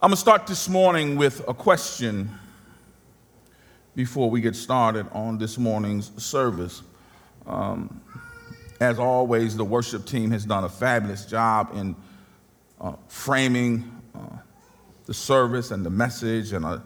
I'm 0.00 0.10
going 0.10 0.14
to 0.14 0.20
start 0.20 0.46
this 0.46 0.68
morning 0.68 1.16
with 1.16 1.40
a 1.48 1.54
question 1.54 2.30
before 3.96 4.30
we 4.30 4.40
get 4.40 4.54
started 4.54 5.08
on 5.10 5.38
this 5.38 5.58
morning's 5.58 6.12
service. 6.22 6.82
Um, 7.48 8.00
as 8.78 9.00
always, 9.00 9.56
the 9.56 9.64
worship 9.64 10.06
team 10.06 10.30
has 10.30 10.44
done 10.44 10.62
a 10.62 10.68
fabulous 10.68 11.26
job 11.26 11.72
in 11.74 11.96
uh, 12.80 12.92
framing 13.08 13.90
uh, 14.14 14.36
the 15.06 15.14
service 15.14 15.72
and 15.72 15.84
the 15.84 15.90
message 15.90 16.52
and 16.52 16.64
uh, 16.64 16.78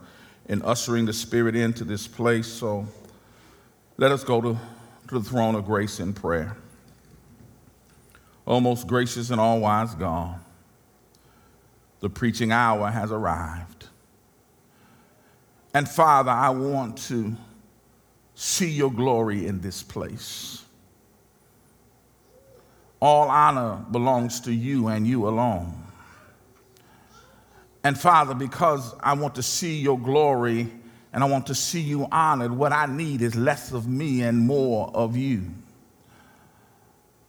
in 0.48 0.62
ushering 0.62 1.04
the 1.04 1.12
Spirit 1.12 1.54
into 1.54 1.84
this 1.84 2.08
place. 2.08 2.46
So 2.46 2.86
let 3.98 4.10
us 4.10 4.24
go 4.24 4.40
to, 4.40 4.58
to 5.08 5.18
the 5.18 5.28
throne 5.28 5.54
of 5.54 5.66
grace 5.66 6.00
in 6.00 6.14
prayer. 6.14 6.56
O 8.46 8.58
most 8.58 8.86
gracious 8.86 9.28
and 9.28 9.38
all 9.38 9.60
wise 9.60 9.94
God, 9.94 10.40
the 12.02 12.10
preaching 12.10 12.50
hour 12.50 12.90
has 12.90 13.12
arrived. 13.12 13.86
And 15.72 15.88
Father, 15.88 16.32
I 16.32 16.50
want 16.50 16.98
to 17.08 17.34
see 18.34 18.68
your 18.68 18.92
glory 18.92 19.46
in 19.46 19.60
this 19.60 19.84
place. 19.84 20.64
All 23.00 23.28
honor 23.28 23.84
belongs 23.90 24.40
to 24.40 24.52
you 24.52 24.88
and 24.88 25.06
you 25.06 25.28
alone. 25.28 25.74
And 27.84 27.98
Father, 27.98 28.34
because 28.34 28.94
I 29.00 29.14
want 29.14 29.36
to 29.36 29.42
see 29.42 29.80
your 29.80 29.98
glory 29.98 30.72
and 31.12 31.22
I 31.22 31.26
want 31.28 31.46
to 31.46 31.54
see 31.54 31.80
you 31.80 32.08
honored, 32.10 32.50
what 32.50 32.72
I 32.72 32.86
need 32.86 33.22
is 33.22 33.36
less 33.36 33.72
of 33.72 33.86
me 33.86 34.22
and 34.22 34.40
more 34.40 34.90
of 34.92 35.16
you. 35.16 35.42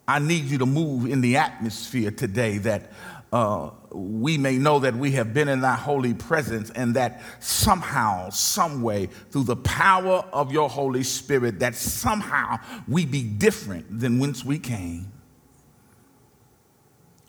I 0.07 0.19
need 0.19 0.45
you 0.45 0.57
to 0.57 0.65
move 0.65 1.05
in 1.05 1.21
the 1.21 1.37
atmosphere 1.37 2.11
today 2.11 2.57
that 2.59 2.91
uh, 3.33 3.71
we 3.91 4.37
may 4.37 4.59
know 4.59 4.77
that 4.77 4.95
we 4.95 5.09
have 5.13 5.33
been 5.33 5.47
in 5.47 5.61
thy 5.61 5.73
holy 5.73 6.13
presence 6.13 6.69
and 6.69 6.93
that 6.95 7.19
somehow, 7.39 8.29
some 8.29 8.83
way, 8.83 9.07
through 9.31 9.45
the 9.45 9.55
power 9.55 10.23
of 10.31 10.51
your 10.51 10.69
Holy 10.69 11.01
Spirit, 11.01 11.57
that 11.57 11.73
somehow 11.73 12.59
we 12.87 13.07
be 13.07 13.23
different 13.23 13.99
than 13.99 14.19
whence 14.19 14.45
we 14.45 14.59
came. 14.59 15.11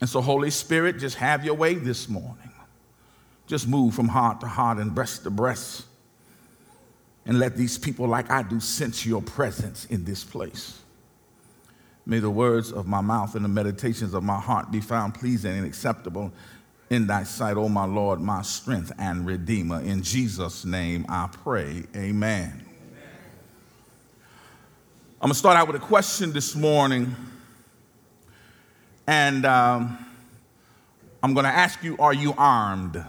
And 0.03 0.11
so, 0.11 0.21
Holy 0.21 0.51
Spirit, 0.51 0.99
just 0.99 1.17
have 1.17 1.43
your 1.43 1.55
way 1.55 1.73
this 1.73 2.07
morning. 2.07 2.53
Just 3.47 3.67
move 3.67 3.95
from 3.95 4.09
heart 4.09 4.41
to 4.41 4.47
heart 4.47 4.77
and 4.77 4.95
breast 4.95 5.23
to 5.23 5.31
breast. 5.31 5.87
And 7.25 7.39
let 7.39 7.57
these 7.57 7.79
people, 7.79 8.07
like 8.07 8.31
I 8.31 8.43
do, 8.43 8.61
sense 8.61 9.07
your 9.07 9.23
presence 9.23 9.87
in 9.87 10.05
this 10.05 10.23
place. 10.23 10.81
May 12.07 12.19
the 12.19 12.31
words 12.31 12.71
of 12.71 12.87
my 12.87 13.01
mouth 13.01 13.35
and 13.35 13.45
the 13.45 13.49
meditations 13.49 14.13
of 14.13 14.23
my 14.23 14.39
heart 14.39 14.71
be 14.71 14.81
found 14.81 15.15
pleasing 15.15 15.57
and 15.57 15.67
acceptable 15.67 16.33
in 16.91 17.07
thy 17.07 17.23
sight, 17.23 17.57
O 17.57 17.69
my 17.69 17.87
Lord, 17.87 18.21
my 18.21 18.43
strength 18.43 18.93
and 18.99 19.27
redeemer. 19.27 19.81
In 19.81 20.03
Jesus' 20.03 20.65
name 20.65 21.07
I 21.09 21.29
pray. 21.33 21.85
Amen. 21.97 22.65
I'm 25.21 25.29
going 25.29 25.33
to 25.33 25.39
start 25.39 25.57
out 25.57 25.67
with 25.67 25.77
a 25.77 25.87
question 25.87 26.35
this 26.35 26.55
morning. 26.55 27.17
And 29.07 29.47
um, 29.47 29.99
I'm 31.23 31.33
going 31.33 31.45
to 31.45 31.51
ask 31.51 31.83
you 31.83 31.97
Are 31.99 32.13
you 32.13 32.35
armed? 32.37 33.03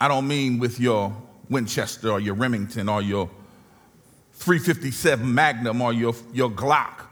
I 0.00 0.06
don't 0.06 0.28
mean 0.28 0.60
with 0.60 0.78
your 0.78 1.14
Winchester 1.48 2.10
or 2.12 2.20
your 2.20 2.34
Remington 2.34 2.88
or 2.88 3.02
your 3.02 3.28
357 4.40 5.34
Magnum 5.34 5.82
or 5.82 5.92
your, 5.92 6.14
your 6.32 6.50
Glock. 6.50 7.04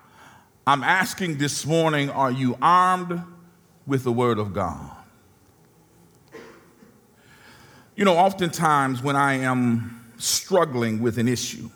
I'm 0.66 0.82
asking 0.82 1.36
this 1.36 1.66
morning 1.66 2.08
are 2.08 2.32
you 2.32 2.56
armed 2.62 3.22
with 3.86 4.02
the 4.02 4.12
Word 4.12 4.38
of 4.38 4.54
God? 4.54 4.90
You 7.96 8.06
know, 8.06 8.16
oftentimes 8.16 9.02
when 9.02 9.14
I 9.14 9.34
am 9.34 10.10
struggling 10.16 11.02
with 11.02 11.18
an 11.18 11.28
issue, 11.28 11.68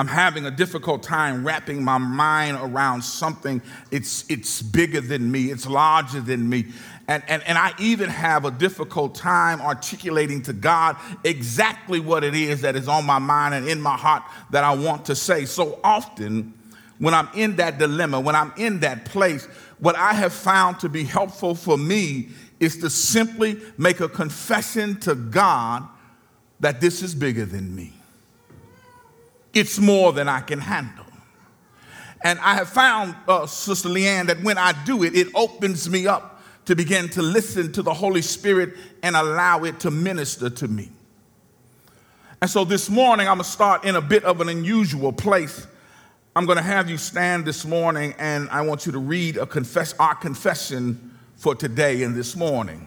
I'm 0.00 0.06
having 0.06 0.46
a 0.46 0.50
difficult 0.50 1.02
time 1.02 1.46
wrapping 1.46 1.84
my 1.84 1.98
mind 1.98 2.56
around 2.58 3.04
something. 3.04 3.60
It's, 3.90 4.24
it's 4.30 4.62
bigger 4.62 5.02
than 5.02 5.30
me, 5.30 5.50
it's 5.50 5.66
larger 5.66 6.22
than 6.22 6.48
me. 6.48 6.68
And, 7.06 7.22
and, 7.28 7.42
and 7.42 7.58
I 7.58 7.74
even 7.78 8.08
have 8.08 8.46
a 8.46 8.50
difficult 8.50 9.14
time 9.14 9.60
articulating 9.60 10.40
to 10.44 10.54
God 10.54 10.96
exactly 11.22 12.00
what 12.00 12.24
it 12.24 12.34
is 12.34 12.62
that 12.62 12.76
is 12.76 12.88
on 12.88 13.04
my 13.04 13.18
mind 13.18 13.52
and 13.52 13.68
in 13.68 13.78
my 13.78 13.94
heart 13.94 14.22
that 14.48 14.64
I 14.64 14.74
want 14.74 15.04
to 15.04 15.14
say. 15.14 15.44
So 15.44 15.78
often, 15.84 16.54
when 16.98 17.12
I'm 17.12 17.28
in 17.34 17.56
that 17.56 17.76
dilemma, 17.76 18.20
when 18.20 18.34
I'm 18.34 18.54
in 18.56 18.80
that 18.80 19.04
place, 19.04 19.44
what 19.80 19.96
I 19.96 20.14
have 20.14 20.32
found 20.32 20.80
to 20.80 20.88
be 20.88 21.04
helpful 21.04 21.54
for 21.54 21.76
me 21.76 22.30
is 22.58 22.78
to 22.78 22.88
simply 22.88 23.60
make 23.76 24.00
a 24.00 24.08
confession 24.08 24.98
to 25.00 25.14
God 25.14 25.86
that 26.60 26.80
this 26.80 27.02
is 27.02 27.14
bigger 27.14 27.44
than 27.44 27.76
me. 27.76 27.99
It's 29.52 29.78
more 29.78 30.12
than 30.12 30.28
I 30.28 30.40
can 30.40 30.60
handle. 30.60 31.06
And 32.22 32.38
I 32.40 32.54
have 32.54 32.68
found, 32.68 33.14
uh, 33.26 33.46
Sister 33.46 33.88
Leanne, 33.88 34.26
that 34.26 34.42
when 34.42 34.58
I 34.58 34.72
do 34.84 35.02
it, 35.04 35.16
it 35.16 35.28
opens 35.34 35.88
me 35.88 36.06
up 36.06 36.42
to 36.66 36.76
begin 36.76 37.08
to 37.10 37.22
listen 37.22 37.72
to 37.72 37.82
the 37.82 37.94
Holy 37.94 38.22
Spirit 38.22 38.76
and 39.02 39.16
allow 39.16 39.64
it 39.64 39.80
to 39.80 39.90
minister 39.90 40.50
to 40.50 40.68
me. 40.68 40.90
And 42.42 42.50
so 42.50 42.64
this 42.64 42.88
morning, 42.88 43.26
I'm 43.26 43.36
going 43.36 43.44
to 43.44 43.50
start 43.50 43.84
in 43.84 43.96
a 43.96 44.00
bit 44.00 44.24
of 44.24 44.40
an 44.40 44.48
unusual 44.48 45.12
place. 45.12 45.66
I'm 46.36 46.46
going 46.46 46.58
to 46.58 46.62
have 46.62 46.88
you 46.88 46.96
stand 46.96 47.44
this 47.44 47.64
morning 47.64 48.14
and 48.18 48.48
I 48.50 48.60
want 48.62 48.86
you 48.86 48.92
to 48.92 48.98
read 48.98 49.36
a 49.36 49.46
confess, 49.46 49.94
our 49.98 50.14
confession 50.14 51.18
for 51.36 51.54
today 51.54 52.02
and 52.02 52.14
this 52.14 52.36
morning. 52.36 52.86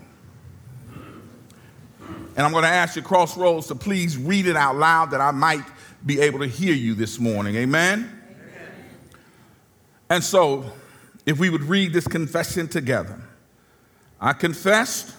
And 2.35 2.45
I'm 2.45 2.51
going 2.51 2.63
to 2.63 2.69
ask 2.69 2.95
you, 2.95 3.01
Crossroads, 3.01 3.67
to 3.67 3.75
please 3.75 4.17
read 4.17 4.47
it 4.47 4.55
out 4.55 4.75
loud 4.75 5.11
that 5.11 5.21
I 5.21 5.31
might 5.31 5.65
be 6.05 6.19
able 6.21 6.39
to 6.39 6.47
hear 6.47 6.73
you 6.73 6.95
this 6.95 7.19
morning. 7.19 7.55
Amen? 7.55 7.99
Amen? 7.99 8.71
And 10.09 10.23
so, 10.23 10.71
if 11.25 11.39
we 11.39 11.49
would 11.49 11.63
read 11.63 11.93
this 11.93 12.07
confession 12.07 12.67
together 12.67 13.21
I 14.23 14.31
confessed 14.31 15.13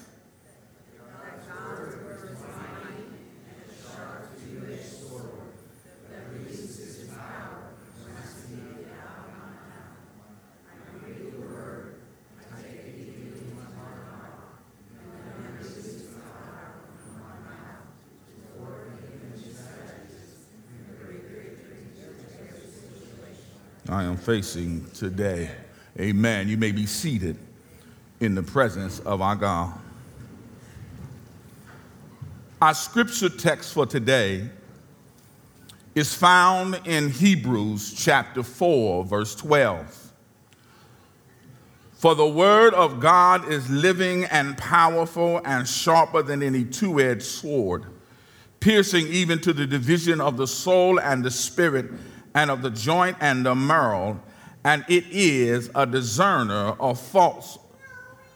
facing 24.24 24.88
today. 24.92 25.50
Amen. 26.00 26.48
You 26.48 26.56
may 26.56 26.72
be 26.72 26.86
seated 26.86 27.36
in 28.20 28.34
the 28.34 28.42
presence 28.42 29.00
of 29.00 29.20
our 29.20 29.36
God. 29.36 29.78
Our 32.62 32.72
scripture 32.72 33.28
text 33.28 33.74
for 33.74 33.84
today 33.84 34.48
is 35.94 36.14
found 36.14 36.80
in 36.86 37.10
Hebrews 37.10 37.92
chapter 37.92 38.42
4, 38.42 39.04
verse 39.04 39.34
12. 39.34 40.12
For 41.92 42.14
the 42.14 42.26
word 42.26 42.72
of 42.72 43.00
God 43.00 43.46
is 43.52 43.68
living 43.68 44.24
and 44.24 44.56
powerful 44.56 45.42
and 45.44 45.68
sharper 45.68 46.22
than 46.22 46.42
any 46.42 46.64
two 46.64 46.98
edged 46.98 47.22
sword, 47.22 47.84
piercing 48.60 49.06
even 49.08 49.38
to 49.40 49.52
the 49.52 49.66
division 49.66 50.20
of 50.20 50.38
the 50.38 50.46
soul 50.46 50.98
and 50.98 51.22
the 51.22 51.30
spirit 51.30 51.90
and 52.34 52.50
of 52.50 52.62
the 52.62 52.70
joint 52.70 53.16
and 53.20 53.46
the 53.46 53.54
marrow, 53.54 54.20
and 54.64 54.84
it 54.88 55.04
is 55.10 55.70
a 55.74 55.86
discerner 55.86 56.74
of 56.80 57.00
faults 57.00 57.58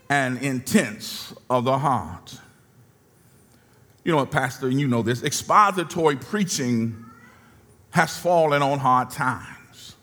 and 0.09 0.39
intents 0.39 1.35
of 1.51 1.65
the 1.65 1.79
heart. 1.79 2.39
You 4.05 4.13
know 4.13 4.19
what, 4.19 4.31
Pastor, 4.31 4.69
and 4.69 4.81
you 4.81 4.89
know 4.89 5.03
this 5.03 5.23
expository 5.23 6.17
preaching 6.17 7.05
has 7.91 8.17
fallen 8.17 8.63
on 8.63 8.79
hard 8.79 9.11
times. 9.11 9.97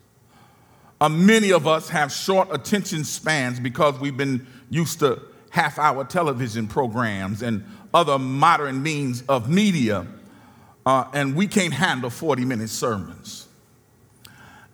Uh, 1.00 1.10
many 1.10 1.52
of 1.52 1.68
us 1.68 1.90
have 1.90 2.12
short 2.12 2.48
attention 2.52 3.04
spans 3.04 3.60
because 3.60 4.00
we've 4.00 4.18
been 4.18 4.46
used 4.70 5.00
to 5.00 5.22
half 5.50 5.80
hour 5.80 6.04
television 6.04 6.68
programs 6.68 7.42
and 7.42 7.64
other 7.94 8.20
modern 8.20 8.84
means 8.84 9.24
of 9.30 9.50
media, 9.50 10.06
uh, 10.86 11.06
and 11.14 11.36
we 11.36 11.48
can't 11.48 11.74
handle 11.74 12.10
40 12.10 12.46
minute 12.46 12.70
sermons. 12.70 13.45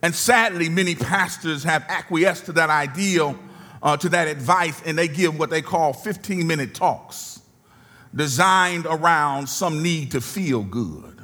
And 0.02 0.16
sadly, 0.16 0.70
many 0.70 0.96
pastors 0.96 1.64
have 1.64 1.86
acquiesced 1.88 2.46
to 2.46 2.54
that 2.54 2.70
ideal, 2.70 3.38
uh, 3.84 3.98
to 3.98 4.10
that 4.10 4.28
advice, 4.28 4.82
and 4.86 4.98
they 4.98 5.08
give 5.08 5.38
what 5.38 5.50
they 5.50 5.62
call 5.62 5.94
15 5.94 6.48
minute 6.48 6.74
talks 6.74 7.42
designed 8.16 8.86
around 8.86 9.48
some 9.48 9.82
need 9.82 10.12
to 10.12 10.22
feel 10.22 10.64
good. 10.64 11.18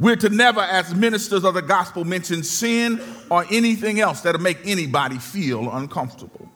We're 0.00 0.16
to 0.16 0.28
never, 0.30 0.60
as 0.60 0.94
ministers 0.94 1.44
of 1.44 1.54
the 1.54 1.62
gospel, 1.62 2.04
mention 2.04 2.42
sin 2.42 3.00
or 3.30 3.46
anything 3.52 4.00
else 4.00 4.22
that'll 4.22 4.40
make 4.40 4.58
anybody 4.64 5.18
feel 5.18 5.70
uncomfortable. 5.70 6.48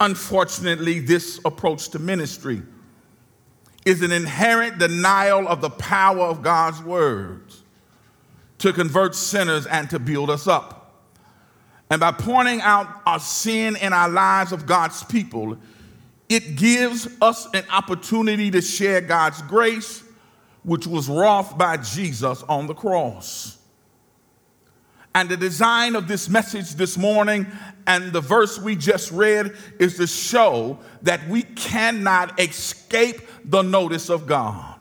unfortunately, 0.00 1.00
this 1.00 1.40
approach 1.44 1.88
to 1.90 1.98
ministry 1.98 2.62
is 3.84 4.02
an 4.02 4.12
inherent 4.12 4.78
denial 4.78 5.48
of 5.48 5.60
the 5.60 5.70
power 5.70 6.22
of 6.22 6.42
God's 6.42 6.82
words 6.82 7.62
to 8.58 8.72
convert 8.72 9.14
sinners 9.14 9.66
and 9.66 9.88
to 9.90 9.98
build 9.98 10.30
us 10.30 10.46
up. 10.46 11.04
And 11.90 12.00
by 12.00 12.12
pointing 12.12 12.60
out 12.62 12.88
our 13.06 13.20
sin 13.20 13.76
in 13.76 13.92
our 13.92 14.08
lives 14.08 14.52
of 14.52 14.66
God's 14.66 15.04
people, 15.04 15.56
it 16.28 16.56
gives 16.56 17.08
us 17.20 17.46
an 17.54 17.64
opportunity 17.70 18.50
to 18.50 18.60
share 18.60 19.00
God's 19.00 19.40
grace, 19.42 20.02
which 20.64 20.86
was 20.86 21.08
wrought 21.08 21.56
by 21.56 21.76
Jesus 21.76 22.42
on 22.44 22.66
the 22.66 22.74
cross. 22.74 23.58
And 25.14 25.28
the 25.28 25.36
design 25.36 25.96
of 25.96 26.08
this 26.08 26.28
message 26.28 26.74
this 26.74 26.98
morning 26.98 27.46
and 27.86 28.12
the 28.12 28.20
verse 28.20 28.58
we 28.58 28.76
just 28.76 29.10
read 29.12 29.56
is 29.78 29.96
to 29.96 30.06
show 30.06 30.78
that 31.02 31.26
we 31.28 31.42
cannot 31.42 32.38
escape 32.38 33.22
the 33.44 33.62
notice 33.62 34.10
of 34.10 34.26
God. 34.26 34.75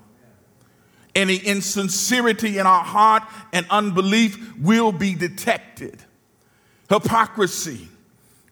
Any 1.15 1.37
insincerity 1.37 2.57
in 2.57 2.67
our 2.67 2.83
heart 2.83 3.23
and 3.53 3.65
unbelief 3.69 4.57
will 4.57 4.91
be 4.91 5.15
detected 5.15 6.03
hypocrisy 6.89 7.87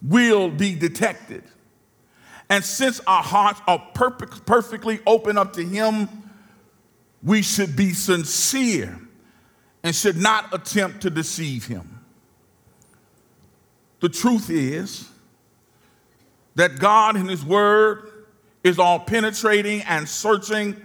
will 0.01 0.50
be 0.50 0.75
detected. 0.75 1.44
And 2.50 2.63
since 2.63 3.00
our 3.07 3.24
hearts 3.24 3.62
are 3.68 3.80
perfect, 3.94 4.45
perfectly 4.45 5.00
open 5.07 5.38
up 5.38 5.54
to 5.54 5.63
Him, 5.63 6.10
we 7.21 7.42
should 7.42 7.75
be 7.75 7.94
sincere 7.94 9.00
and 9.81 9.95
should 9.95 10.18
not 10.18 10.54
attempt 10.54 11.01
to 11.01 11.10
deceive 11.10 11.65
Him. 11.65 12.01
The 14.01 14.10
truth 14.10 14.50
is 14.50 15.10
that 16.56 16.80
God 16.80 17.15
in 17.15 17.27
His 17.27 17.45
Word 17.45 18.10
is 18.63 18.77
all 18.77 19.00
penetrating 19.00 19.81
and 19.83 20.07
searching, 20.07 20.75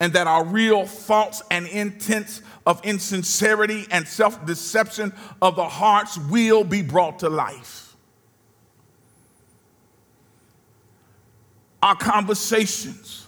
and 0.00 0.14
that 0.14 0.26
our 0.26 0.44
real 0.44 0.86
thoughts 0.86 1.42
and 1.50 1.66
intents 1.66 2.40
of 2.66 2.82
insincerity 2.84 3.86
and 3.90 4.08
self 4.08 4.44
deception 4.46 5.12
of 5.42 5.56
the 5.56 5.68
hearts 5.68 6.18
will 6.30 6.64
be 6.64 6.82
brought 6.82 7.18
to 7.20 7.28
life. 7.28 7.94
Our 11.82 11.96
conversations, 11.96 13.26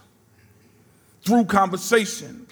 through 1.23 1.45
conversations, 1.45 2.51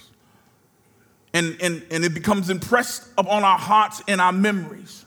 and, 1.32 1.56
and, 1.61 1.84
and 1.90 2.05
it 2.05 2.14
becomes 2.14 2.50
impressed 2.50 3.08
upon 3.16 3.44
our 3.44 3.58
hearts 3.58 4.02
and 4.06 4.20
our 4.20 4.32
memories 4.32 5.05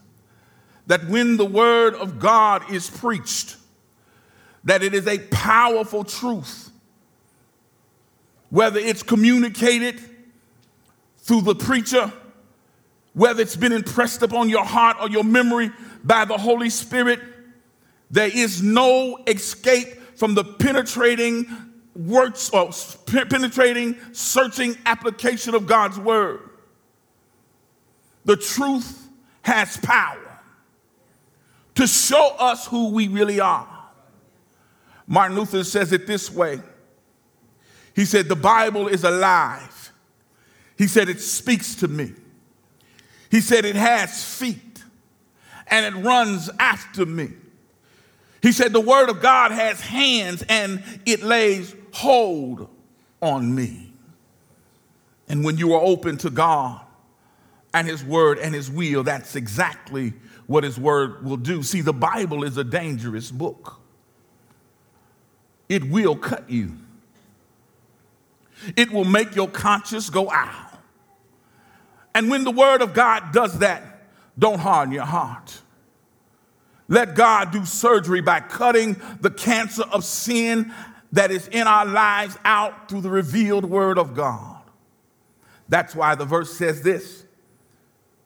that 0.87 1.07
when 1.07 1.37
the 1.37 1.45
word 1.45 1.95
of 1.95 2.19
God 2.19 2.69
is 2.71 2.89
preached, 2.89 3.57
that 4.63 4.83
it 4.83 4.93
is 4.93 5.07
a 5.07 5.19
powerful 5.19 6.03
truth, 6.03 6.71
whether 8.53 8.77
it's 8.79 9.01
communicated 9.01 9.99
through 11.17 11.41
the 11.41 11.55
preacher, 11.55 12.13
whether 13.13 13.41
it's 13.41 13.55
been 13.55 13.71
impressed 13.71 14.21
upon 14.21 14.47
your 14.47 14.63
heart 14.63 14.95
or 15.01 15.09
your 15.09 15.23
memory 15.23 15.71
by 16.03 16.23
the 16.23 16.37
Holy 16.37 16.69
Spirit, 16.69 17.19
there 18.11 18.29
is 18.31 18.61
no 18.61 19.17
escape 19.25 19.87
from 20.15 20.35
the 20.35 20.43
penetrating 20.43 21.47
works 21.95 22.51
or 22.51 22.69
penetrating, 23.07 23.97
searching 24.11 24.77
application 24.85 25.55
of 25.55 25.65
God's 25.65 25.97
word. 25.97 26.47
The 28.25 28.37
truth 28.37 29.09
has 29.41 29.77
power 29.77 30.39
to 31.73 31.87
show 31.87 32.35
us 32.37 32.67
who 32.67 32.91
we 32.91 33.07
really 33.07 33.39
are. 33.39 33.67
Martin 35.07 35.35
Luther 35.35 35.63
says 35.63 35.91
it 35.91 36.05
this 36.05 36.29
way 36.29 36.61
He 37.95 38.05
said, 38.05 38.27
The 38.27 38.35
Bible 38.35 38.87
is 38.87 39.03
alive 39.03 39.83
he 40.77 40.87
said, 40.87 41.09
It 41.09 41.21
speaks 41.21 41.75
to 41.75 41.87
me. 41.87 42.13
He 43.29 43.41
said, 43.41 43.65
It 43.65 43.75
has 43.75 44.23
feet 44.23 44.83
and 45.67 45.85
it 45.85 46.03
runs 46.03 46.49
after 46.59 47.05
me. 47.05 47.29
He 48.41 48.51
said, 48.51 48.73
The 48.73 48.81
word 48.81 49.09
of 49.09 49.21
God 49.21 49.51
has 49.51 49.79
hands 49.81 50.43
and 50.49 50.83
it 51.05 51.23
lays 51.23 51.75
hold 51.93 52.69
on 53.21 53.53
me. 53.53 53.91
And 55.29 55.45
when 55.45 55.57
you 55.57 55.73
are 55.73 55.81
open 55.81 56.17
to 56.17 56.29
God 56.29 56.81
and 57.73 57.87
His 57.87 58.03
word 58.03 58.37
and 58.39 58.53
His 58.53 58.69
will, 58.69 59.03
that's 59.03 59.35
exactly 59.35 60.13
what 60.47 60.63
His 60.63 60.77
word 60.77 61.23
will 61.23 61.37
do. 61.37 61.63
See, 61.63 61.81
the 61.81 61.93
Bible 61.93 62.43
is 62.43 62.57
a 62.57 62.63
dangerous 62.63 63.31
book, 63.31 63.79
it 65.69 65.89
will 65.89 66.15
cut 66.15 66.49
you. 66.49 66.77
It 68.75 68.91
will 68.91 69.05
make 69.05 69.35
your 69.35 69.47
conscience 69.47 70.09
go 70.09 70.29
out. 70.31 70.73
And 72.15 72.29
when 72.29 72.43
the 72.43 72.51
word 72.51 72.81
of 72.81 72.93
God 72.93 73.31
does 73.31 73.59
that, 73.59 74.07
don't 74.37 74.59
harden 74.59 74.93
your 74.93 75.05
heart. 75.05 75.59
Let 76.87 77.15
God 77.15 77.51
do 77.51 77.65
surgery 77.65 78.21
by 78.21 78.39
cutting 78.39 79.01
the 79.21 79.31
cancer 79.31 79.83
of 79.83 80.03
sin 80.03 80.73
that 81.11 81.31
is 81.31 81.47
in 81.47 81.67
our 81.67 81.85
lives 81.85 82.37
out 82.43 82.89
through 82.89 83.01
the 83.01 83.09
revealed 83.09 83.65
word 83.65 83.97
of 83.97 84.15
God. 84.15 84.61
That's 85.69 85.95
why 85.95 86.15
the 86.15 86.25
verse 86.25 86.55
says 86.55 86.81
this 86.81 87.25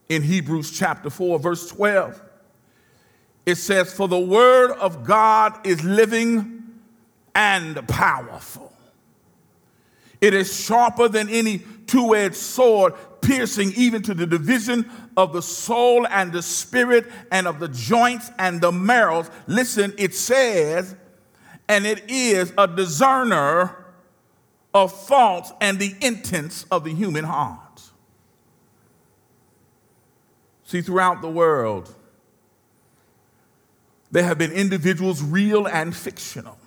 in 0.09 0.21
Hebrews 0.21 0.71
chapter 0.71 1.09
4, 1.09 1.39
verse 1.39 1.69
12. 1.69 2.21
It 3.45 3.55
says, 3.55 3.93
For 3.93 4.07
the 4.07 4.19
word 4.19 4.71
of 4.71 5.05
God 5.05 5.65
is 5.65 5.83
living 5.83 6.63
and 7.35 7.87
powerful. 7.87 8.66
It 10.21 10.33
is 10.33 10.53
sharper 10.53 11.07
than 11.07 11.29
any 11.29 11.59
two 11.85 12.15
edged 12.15 12.35
sword, 12.35 12.93
piercing 13.21 13.73
even 13.75 14.01
to 14.03 14.13
the 14.13 14.27
division 14.27 14.89
of 15.15 15.33
the 15.33 15.41
soul 15.41 16.07
and 16.07 16.31
the 16.31 16.41
spirit 16.41 17.05
and 17.31 17.47
of 17.47 17.59
the 17.59 17.67
joints 17.69 18.31
and 18.37 18.61
the 18.61 18.71
marrows. 18.71 19.29
Listen, 19.47 19.93
it 19.97 20.13
says, 20.13 20.95
and 21.69 21.85
it 21.85 22.09
is 22.09 22.53
a 22.57 22.67
discerner 22.67 23.85
of 24.73 24.91
thoughts 24.91 25.51
and 25.61 25.79
the 25.79 25.95
intents 26.01 26.65
of 26.71 26.83
the 26.83 26.93
human 26.93 27.25
heart. 27.25 27.59
See, 30.65 30.81
throughout 30.81 31.21
the 31.21 31.29
world, 31.29 31.93
there 34.11 34.23
have 34.23 34.37
been 34.37 34.51
individuals, 34.51 35.21
real 35.23 35.65
and 35.67 35.95
fictional, 35.95 36.57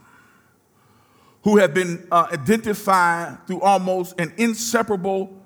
who 1.42 1.56
have 1.56 1.72
been 1.72 2.06
uh, 2.10 2.28
identified 2.32 3.46
through 3.46 3.60
almost 3.60 4.18
an 4.20 4.32
inseparable 4.36 5.36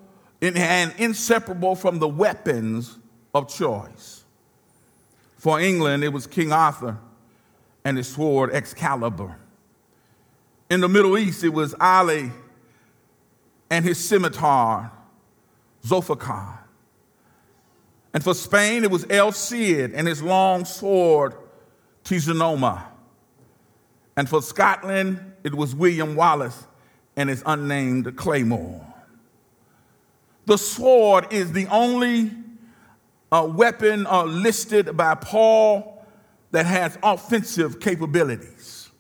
and 0.42 0.92
inseparable 0.98 1.74
from 1.74 1.98
the 1.98 2.08
weapons 2.08 2.98
of 3.34 3.48
choice. 3.48 4.24
For 5.38 5.60
England, 5.60 6.04
it 6.04 6.08
was 6.08 6.26
King 6.26 6.52
Arthur 6.52 6.98
and 7.84 7.96
his 7.96 8.08
sword 8.08 8.52
Excalibur. 8.52 9.36
In 10.70 10.80
the 10.80 10.88
Middle 10.88 11.16
East, 11.16 11.44
it 11.44 11.50
was 11.50 11.74
Ali 11.80 12.30
and 13.70 13.84
his 13.84 14.02
scimitar 14.02 14.90
Zulfikar. 15.84 16.58
And 18.12 18.22
for 18.22 18.34
Spain, 18.34 18.84
it 18.84 18.90
was 18.90 19.06
El 19.10 19.32
Cid 19.32 19.92
and 19.92 20.06
his 20.06 20.22
long 20.22 20.64
sword 20.64 21.34
Tizonoma. 22.04 22.82
And 24.16 24.28
for 24.28 24.40
Scotland, 24.40 25.33
it 25.44 25.54
was 25.54 25.74
William 25.74 26.16
Wallace 26.16 26.66
and 27.16 27.28
his 27.28 27.42
unnamed 27.46 28.16
Claymore. 28.16 28.84
The 30.46 30.58
sword 30.58 31.32
is 31.32 31.52
the 31.52 31.66
only 31.68 32.32
uh, 33.30 33.48
weapon 33.50 34.06
uh, 34.06 34.24
listed 34.24 34.96
by 34.96 35.14
Paul 35.14 36.04
that 36.50 36.66
has 36.66 36.98
offensive 37.02 37.80
capabilities. 37.80 38.90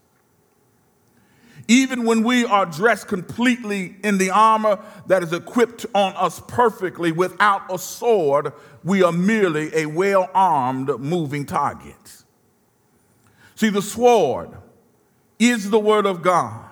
Even 1.66 2.04
when 2.04 2.22
we 2.22 2.44
are 2.44 2.66
dressed 2.66 3.08
completely 3.08 3.96
in 4.04 4.18
the 4.18 4.30
armor 4.30 4.78
that 5.06 5.22
is 5.22 5.32
equipped 5.32 5.86
on 5.94 6.12
us 6.14 6.40
perfectly 6.46 7.10
without 7.10 7.62
a 7.72 7.78
sword, 7.78 8.52
we 8.82 9.02
are 9.02 9.12
merely 9.12 9.74
a 9.74 9.86
well 9.86 10.28
armed 10.34 10.90
moving 10.98 11.46
target. 11.46 12.22
See, 13.54 13.70
the 13.70 13.80
sword 13.80 14.50
is 15.50 15.70
the 15.70 15.78
word 15.78 16.06
of 16.06 16.22
God. 16.22 16.64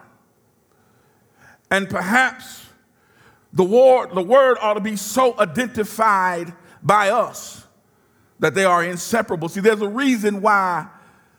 And 1.71 1.89
perhaps 1.89 2.67
the 3.53 3.65
word, 3.65 4.15
the 4.15 4.23
word 4.23 4.59
ought 4.61 4.75
to 4.75 4.81
be 4.81 4.97
so 4.97 5.39
identified 5.39 6.53
by 6.83 7.11
us 7.11 7.67
that 8.39 8.55
they 8.55 8.65
are 8.65 8.85
inseparable. 8.85 9.49
See, 9.49 9.61
there's 9.61 9.81
a 9.81 9.89
reason 9.89 10.43
why 10.43 10.89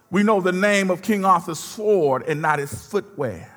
we 0.10 0.24
know 0.24 0.42
the 0.42 0.52
name 0.52 0.90
of 0.90 1.02
King 1.02 1.26
Arthur's 1.26 1.60
sword 1.60 2.24
and 2.28 2.42
not 2.42 2.60
his 2.60 2.74
footwear. 2.88 3.50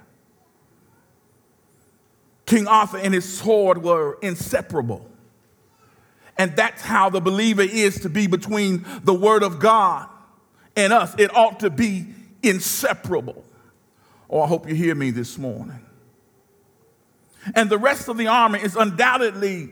King 2.47 2.67
Arthur 2.67 2.99
and 2.99 3.13
his 3.13 3.39
sword 3.39 3.83
were 3.83 4.19
inseparable. 4.23 5.09
And 6.39 6.55
that's 6.57 6.83
how 6.83 7.09
the 7.11 7.21
believer 7.21 7.63
is 7.63 8.01
to 8.01 8.09
be 8.09 8.27
between 8.27 8.85
the 9.03 9.15
word 9.15 9.43
of 9.43 9.59
God 9.59 10.09
and 10.77 10.93
us. 10.93 11.15
It 11.19 11.35
ought 11.35 11.61
to 11.61 11.71
be 11.71 12.07
inseparable. 12.43 13.45
Oh, 14.29 14.41
I 14.41 14.47
hope 14.47 14.69
you 14.69 14.75
hear 14.75 14.95
me 14.95 15.11
this 15.11 15.39
morning. 15.39 15.81
And 17.55 17.71
the 17.71 17.79
rest 17.79 18.09
of 18.09 18.17
the 18.17 18.27
armor 18.27 18.59
is 18.59 18.75
undoubtedly 18.75 19.71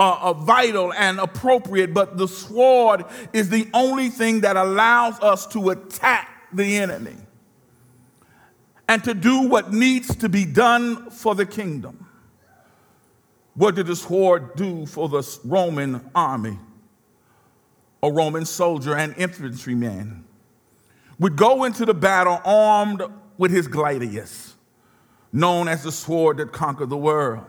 uh, 0.00 0.18
uh, 0.20 0.32
vital 0.32 0.92
and 0.94 1.20
appropriate, 1.20 1.92
but 1.92 2.16
the 2.16 2.26
sword 2.26 3.04
is 3.32 3.50
the 3.50 3.68
only 3.74 4.08
thing 4.08 4.40
that 4.40 4.56
allows 4.56 5.20
us 5.20 5.46
to 5.48 5.70
attack 5.70 6.28
the 6.52 6.78
enemy 6.78 7.16
and 8.88 9.04
to 9.04 9.14
do 9.14 9.48
what 9.48 9.72
needs 9.72 10.16
to 10.16 10.28
be 10.28 10.44
done 10.44 11.10
for 11.10 11.34
the 11.34 11.46
kingdom. 11.46 12.06
What 13.54 13.74
did 13.74 13.86
the 13.86 13.96
sword 13.96 14.56
do 14.56 14.86
for 14.86 15.08
the 15.08 15.22
Roman 15.44 16.10
army? 16.14 16.58
A 18.02 18.10
Roman 18.10 18.44
soldier 18.44 18.96
and 18.96 19.14
infantryman 19.16 20.24
would 21.18 21.36
go 21.36 21.64
into 21.64 21.84
the 21.84 21.94
battle 21.94 22.40
armed 22.44 23.02
with 23.42 23.50
his 23.50 23.66
gladius, 23.66 24.54
known 25.32 25.66
as 25.66 25.82
the 25.82 25.90
sword 25.90 26.36
that 26.36 26.52
conquered 26.52 26.88
the 26.88 26.96
world. 26.96 27.44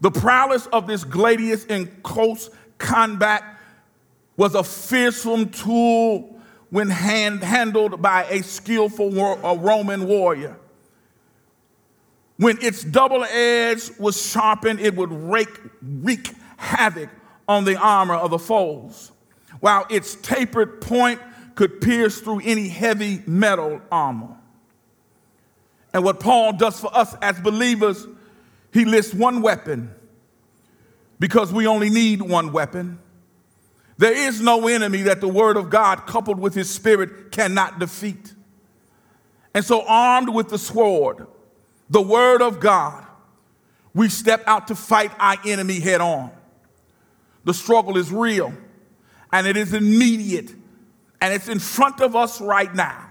The 0.00 0.12
prowess 0.12 0.66
of 0.66 0.86
this 0.86 1.02
gladius 1.02 1.64
in 1.64 1.88
close 2.04 2.50
combat 2.78 3.42
was 4.36 4.54
a 4.54 4.62
fearsome 4.62 5.48
tool 5.48 6.40
when 6.70 6.88
hand, 6.88 7.42
handled 7.42 8.00
by 8.00 8.26
a 8.26 8.44
skillful 8.44 9.10
war, 9.10 9.40
a 9.42 9.56
Roman 9.56 10.06
warrior. 10.06 10.56
When 12.36 12.56
its 12.62 12.84
double 12.84 13.24
edge 13.24 13.90
was 13.98 14.24
sharpened, 14.24 14.78
it 14.78 14.94
would 14.94 15.10
rake, 15.10 15.60
wreak 15.82 16.30
havoc 16.58 17.10
on 17.48 17.64
the 17.64 17.74
armor 17.74 18.14
of 18.14 18.30
the 18.30 18.38
foes, 18.38 19.10
while 19.58 19.84
its 19.90 20.14
tapered 20.14 20.80
point 20.80 21.20
could 21.56 21.80
pierce 21.80 22.20
through 22.20 22.42
any 22.44 22.68
heavy 22.68 23.20
metal 23.26 23.80
armor. 23.90 24.36
And 25.94 26.02
what 26.02 26.18
Paul 26.18 26.52
does 26.52 26.78
for 26.80 26.94
us 26.94 27.14
as 27.22 27.38
believers, 27.40 28.06
he 28.72 28.84
lists 28.84 29.14
one 29.14 29.40
weapon 29.40 29.94
because 31.20 31.52
we 31.52 31.68
only 31.68 31.88
need 31.88 32.20
one 32.20 32.52
weapon. 32.52 32.98
There 33.96 34.12
is 34.12 34.40
no 34.40 34.66
enemy 34.66 35.02
that 35.02 35.20
the 35.20 35.28
Word 35.28 35.56
of 35.56 35.70
God, 35.70 36.04
coupled 36.06 36.40
with 36.40 36.52
His 36.52 36.68
Spirit, 36.68 37.30
cannot 37.30 37.78
defeat. 37.78 38.34
And 39.54 39.64
so, 39.64 39.84
armed 39.86 40.30
with 40.30 40.48
the 40.48 40.58
sword, 40.58 41.28
the 41.88 42.02
Word 42.02 42.42
of 42.42 42.58
God, 42.58 43.06
we 43.94 44.08
step 44.08 44.42
out 44.48 44.66
to 44.66 44.74
fight 44.74 45.12
our 45.20 45.36
enemy 45.46 45.78
head 45.78 46.00
on. 46.00 46.32
The 47.44 47.54
struggle 47.54 47.96
is 47.96 48.10
real 48.10 48.52
and 49.32 49.46
it 49.46 49.56
is 49.56 49.72
immediate 49.72 50.52
and 51.20 51.32
it's 51.32 51.48
in 51.48 51.60
front 51.60 52.00
of 52.00 52.16
us 52.16 52.40
right 52.40 52.74
now. 52.74 53.03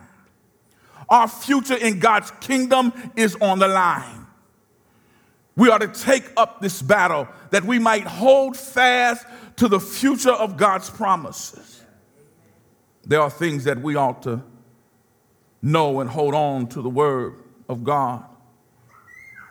Our 1.10 1.28
future 1.28 1.76
in 1.76 2.00
God's 2.00 2.32
kingdom 2.42 2.94
is 3.16 3.36
on 3.42 3.60
the 3.60 3.68
line. 3.68 4.28
We 5.56 5.70
are 5.70 5.80
to 5.80 5.88
take 5.88 6.26
up 6.36 6.62
this 6.62 6.82
battle 6.82 7.28
that 7.52 7.64
we 7.64 7.78
might 7.78 8.04
hold 8.04 8.58
fast 8.58 9.26
to 9.58 9.68
the 9.68 9.80
future 9.80 10.32
of 10.32 10.58
God's 10.58 10.90
promises. 10.90 11.82
There 13.04 13.22
are 13.22 13.30
things 13.30 13.66
that 13.66 13.82
we 13.82 13.96
ought 13.96 14.24
to 14.24 14.42
know 15.62 16.00
and 16.00 16.10
hold 16.10 16.34
on 16.34 16.68
to 16.68 16.82
the 16.82 16.90
Word 16.90 17.36
of 17.70 17.84
God. 17.84 18.26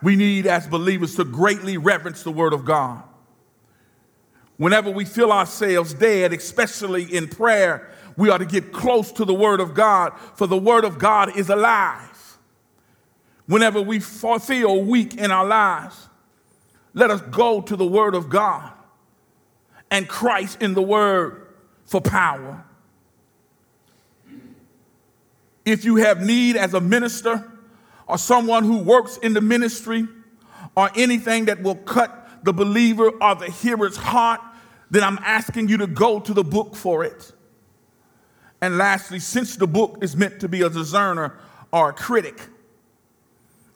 We 0.01 0.15
need, 0.17 0.45
as 0.45 0.67
believers, 0.67 1.15
to 1.15 1.23
greatly 1.23 1.77
reverence 1.77 2.23
the 2.23 2.31
Word 2.31 2.53
of 2.53 2.65
God. 2.65 3.03
Whenever 4.57 4.91
we 4.91 5.05
feel 5.05 5.31
ourselves 5.31 5.93
dead, 5.93 6.33
especially 6.33 7.03
in 7.03 7.27
prayer, 7.27 7.89
we 8.17 8.29
ought 8.29 8.39
to 8.39 8.45
get 8.45 8.71
close 8.71 9.11
to 9.13 9.25
the 9.25 9.33
Word 9.33 9.59
of 9.59 9.73
God, 9.73 10.13
for 10.35 10.47
the 10.47 10.57
Word 10.57 10.85
of 10.85 10.99
God 10.99 11.35
is 11.37 11.49
alive. 11.49 12.37
Whenever 13.45 13.81
we 13.81 13.99
feel 13.99 14.81
weak 14.83 15.15
in 15.15 15.31
our 15.31 15.45
lives, 15.45 16.09
let 16.93 17.11
us 17.11 17.21
go 17.21 17.61
to 17.61 17.75
the 17.75 17.85
Word 17.85 18.15
of 18.15 18.29
God 18.29 18.71
and 19.91 20.07
Christ 20.07 20.61
in 20.61 20.73
the 20.73 20.81
Word 20.81 21.47
for 21.85 22.01
power. 22.01 22.63
If 25.65 25.85
you 25.85 25.97
have 25.97 26.21
need 26.21 26.55
as 26.55 26.73
a 26.73 26.81
minister 26.81 27.51
or 28.07 28.17
someone 28.17 28.63
who 28.63 28.79
works 28.79 29.17
in 29.17 29.33
the 29.33 29.41
ministry 29.41 30.07
or 30.75 30.89
anything 30.95 31.45
that 31.45 31.61
will 31.61 31.75
cut 31.75 32.27
the 32.43 32.53
believer 32.53 33.09
or 33.09 33.35
the 33.35 33.49
hearer's 33.49 33.95
heart, 33.95 34.41
then 34.91 35.03
I'm 35.03 35.19
asking 35.19 35.69
you 35.69 35.77
to 35.77 35.87
go 35.87 36.19
to 36.19 36.33
the 36.33 36.43
book 36.43 36.75
for 36.75 37.03
it. 37.03 37.31
And 38.63 38.77
lastly, 38.77 39.19
since 39.19 39.57
the 39.57 39.67
book 39.67 39.97
is 39.99 40.15
meant 40.15 40.39
to 40.39 40.47
be 40.47 40.61
a 40.61 40.69
discerner 40.69 41.37
or 41.73 41.89
a 41.89 41.93
critic 41.93 42.39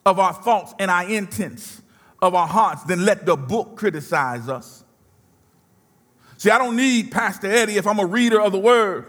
of 0.06 0.18
our 0.18 0.32
thoughts 0.32 0.72
and 0.78 0.90
our 0.90 1.06
intents, 1.06 1.82
of 2.22 2.34
our 2.34 2.46
hearts, 2.46 2.84
then 2.84 3.04
let 3.04 3.26
the 3.26 3.36
book 3.36 3.76
criticize 3.76 4.48
us. 4.48 4.84
See, 6.38 6.48
I 6.48 6.56
don't 6.56 6.74
need 6.74 7.12
Pastor 7.12 7.48
Eddie 7.48 7.76
if 7.76 7.86
I'm 7.86 7.98
a 7.98 8.06
reader 8.06 8.40
of 8.40 8.50
the 8.50 8.58
word. 8.58 9.04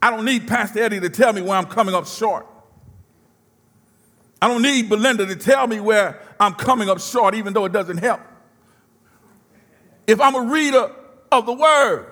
I 0.00 0.08
don't 0.08 0.24
need 0.24 0.48
Pastor 0.48 0.82
Eddie 0.82 1.00
to 1.00 1.10
tell 1.10 1.34
me 1.34 1.42
where 1.42 1.58
I'm 1.58 1.66
coming 1.66 1.94
up 1.94 2.06
short. 2.06 2.46
I 4.40 4.48
don't 4.48 4.62
need 4.62 4.88
Belinda 4.88 5.26
to 5.26 5.36
tell 5.36 5.66
me 5.66 5.80
where 5.80 6.18
I'm 6.40 6.54
coming 6.54 6.88
up 6.88 6.98
short, 6.98 7.34
even 7.34 7.52
though 7.52 7.66
it 7.66 7.72
doesn't 7.72 7.98
help. 7.98 8.22
If 10.06 10.18
I'm 10.18 10.34
a 10.34 10.50
reader 10.50 10.90
of 11.30 11.44
the 11.44 11.52
word, 11.52 12.06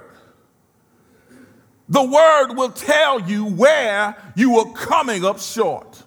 the 1.93 2.03
word 2.03 2.55
will 2.55 2.71
tell 2.71 3.21
you 3.21 3.45
where 3.45 4.17
you 4.35 4.59
are 4.59 4.73
coming 4.73 5.27
up 5.27 5.39
short. 5.39 6.03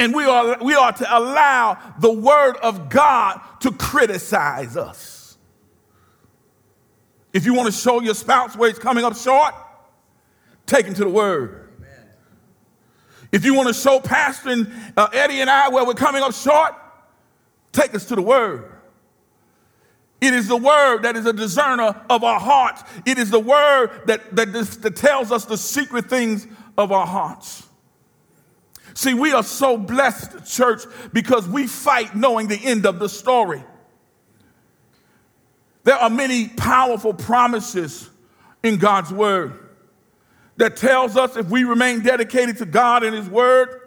And 0.00 0.12
we 0.12 0.24
are, 0.24 0.58
we 0.60 0.74
are 0.74 0.90
to 0.90 1.18
allow 1.18 1.78
the 2.00 2.10
word 2.10 2.56
of 2.56 2.88
God 2.88 3.40
to 3.60 3.70
criticize 3.70 4.76
us. 4.76 5.38
If 7.32 7.46
you 7.46 7.54
want 7.54 7.66
to 7.66 7.72
show 7.72 8.00
your 8.00 8.14
spouse 8.14 8.56
where 8.56 8.68
he's 8.68 8.80
coming 8.80 9.04
up 9.04 9.14
short, 9.16 9.54
take 10.66 10.86
him 10.86 10.94
to 10.94 11.04
the 11.04 11.08
word. 11.08 11.72
If 13.30 13.44
you 13.44 13.54
want 13.54 13.68
to 13.68 13.74
show 13.74 14.00
Pastor 14.00 14.50
and, 14.50 14.72
uh, 14.96 15.06
Eddie 15.12 15.40
and 15.40 15.48
I 15.48 15.68
where 15.68 15.84
we're 15.84 15.94
coming 15.94 16.22
up 16.24 16.34
short, 16.34 16.74
take 17.70 17.94
us 17.94 18.06
to 18.06 18.16
the 18.16 18.22
word. 18.22 18.75
It 20.20 20.32
is 20.32 20.48
the 20.48 20.56
word 20.56 21.02
that 21.02 21.16
is 21.16 21.26
a 21.26 21.32
discerner 21.32 22.00
of 22.08 22.24
our 22.24 22.40
hearts. 22.40 22.82
It 23.04 23.18
is 23.18 23.30
the 23.30 23.40
word 23.40 23.90
that, 24.06 24.34
that, 24.34 24.52
that 24.52 24.96
tells 24.96 25.30
us 25.30 25.44
the 25.44 25.58
secret 25.58 26.08
things 26.08 26.46
of 26.78 26.90
our 26.90 27.06
hearts. 27.06 27.66
See, 28.94 29.12
we 29.12 29.32
are 29.32 29.42
so 29.42 29.76
blessed, 29.76 30.50
church, 30.50 30.84
because 31.12 31.46
we 31.46 31.66
fight 31.66 32.16
knowing 32.16 32.48
the 32.48 32.58
end 32.58 32.86
of 32.86 32.98
the 32.98 33.10
story. 33.10 33.62
There 35.84 35.96
are 35.96 36.08
many 36.08 36.48
powerful 36.48 37.12
promises 37.12 38.08
in 38.62 38.78
God's 38.78 39.12
word 39.12 39.66
that 40.56 40.76
tells 40.76 41.16
us 41.16 41.36
if 41.36 41.48
we 41.50 41.64
remain 41.64 42.00
dedicated 42.00 42.56
to 42.58 42.66
God 42.66 43.04
and 43.04 43.14
his 43.14 43.28
word 43.28 43.82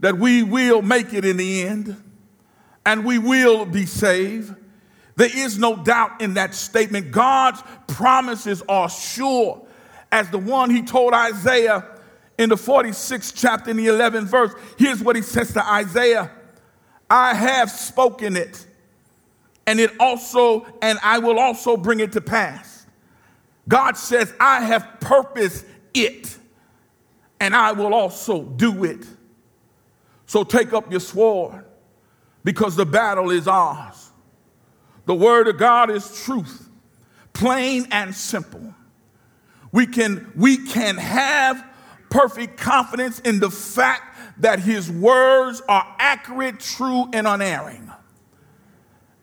that 0.00 0.18
we 0.18 0.42
will 0.42 0.82
make 0.82 1.14
it 1.14 1.24
in 1.24 1.38
the 1.38 1.62
end 1.62 2.02
and 2.84 3.04
we 3.04 3.18
will 3.18 3.64
be 3.64 3.86
saved. 3.86 4.54
There 5.16 5.30
is 5.34 5.58
no 5.58 5.76
doubt 5.76 6.20
in 6.20 6.34
that 6.34 6.54
statement. 6.54 7.10
God's 7.10 7.62
promises 7.88 8.62
are 8.68 8.90
sure 8.90 9.66
as 10.12 10.30
the 10.30 10.38
one 10.38 10.70
he 10.70 10.82
told 10.82 11.14
Isaiah 11.14 11.84
in 12.38 12.50
the 12.50 12.56
46th 12.56 13.32
chapter, 13.34 13.70
in 13.70 13.78
the 13.78 13.86
11th 13.86 14.24
verse, 14.24 14.52
here's 14.78 15.02
what 15.02 15.16
he 15.16 15.22
says 15.22 15.52
to 15.54 15.66
Isaiah 15.66 16.30
I 17.08 17.34
have 17.34 17.70
spoken 17.70 18.36
it, 18.36 18.66
and 19.66 19.80
it 19.80 19.90
also, 19.98 20.66
and 20.82 20.98
I 21.02 21.18
will 21.18 21.38
also 21.38 21.76
bring 21.76 22.00
it 22.00 22.12
to 22.12 22.20
pass. 22.20 22.86
God 23.68 23.96
says, 23.96 24.34
I 24.38 24.60
have 24.60 25.00
purposed 25.00 25.64
it, 25.94 26.36
and 27.40 27.54
I 27.54 27.72
will 27.72 27.94
also 27.94 28.42
do 28.42 28.84
it. 28.84 29.06
So 30.26 30.44
take 30.44 30.72
up 30.72 30.90
your 30.90 31.00
sword, 31.00 31.64
because 32.44 32.76
the 32.76 32.86
battle 32.86 33.30
is 33.30 33.48
ours. 33.48 34.05
The 35.06 35.14
word 35.14 35.48
of 35.48 35.56
God 35.56 35.90
is 35.90 36.22
truth, 36.24 36.68
plain 37.32 37.86
and 37.90 38.14
simple. 38.14 38.74
We 39.72 39.86
can, 39.86 40.32
we 40.36 40.66
can 40.66 40.96
have 40.96 41.64
perfect 42.10 42.58
confidence 42.58 43.20
in 43.20 43.40
the 43.40 43.50
fact 43.50 44.40
that 44.40 44.58
his 44.58 44.90
words 44.90 45.62
are 45.68 45.96
accurate, 45.98 46.60
true, 46.60 47.08
and 47.12 47.26
unerring. 47.26 47.90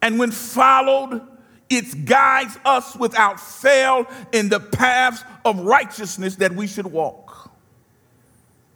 And 0.01 0.19
when 0.19 0.31
followed, 0.31 1.21
it 1.69 2.05
guides 2.05 2.57
us 2.65 2.95
without 2.95 3.39
fail 3.39 4.05
in 4.31 4.49
the 4.49 4.59
paths 4.59 5.23
of 5.45 5.59
righteousness 5.59 6.35
that 6.37 6.53
we 6.53 6.67
should 6.67 6.87
walk. 6.87 7.51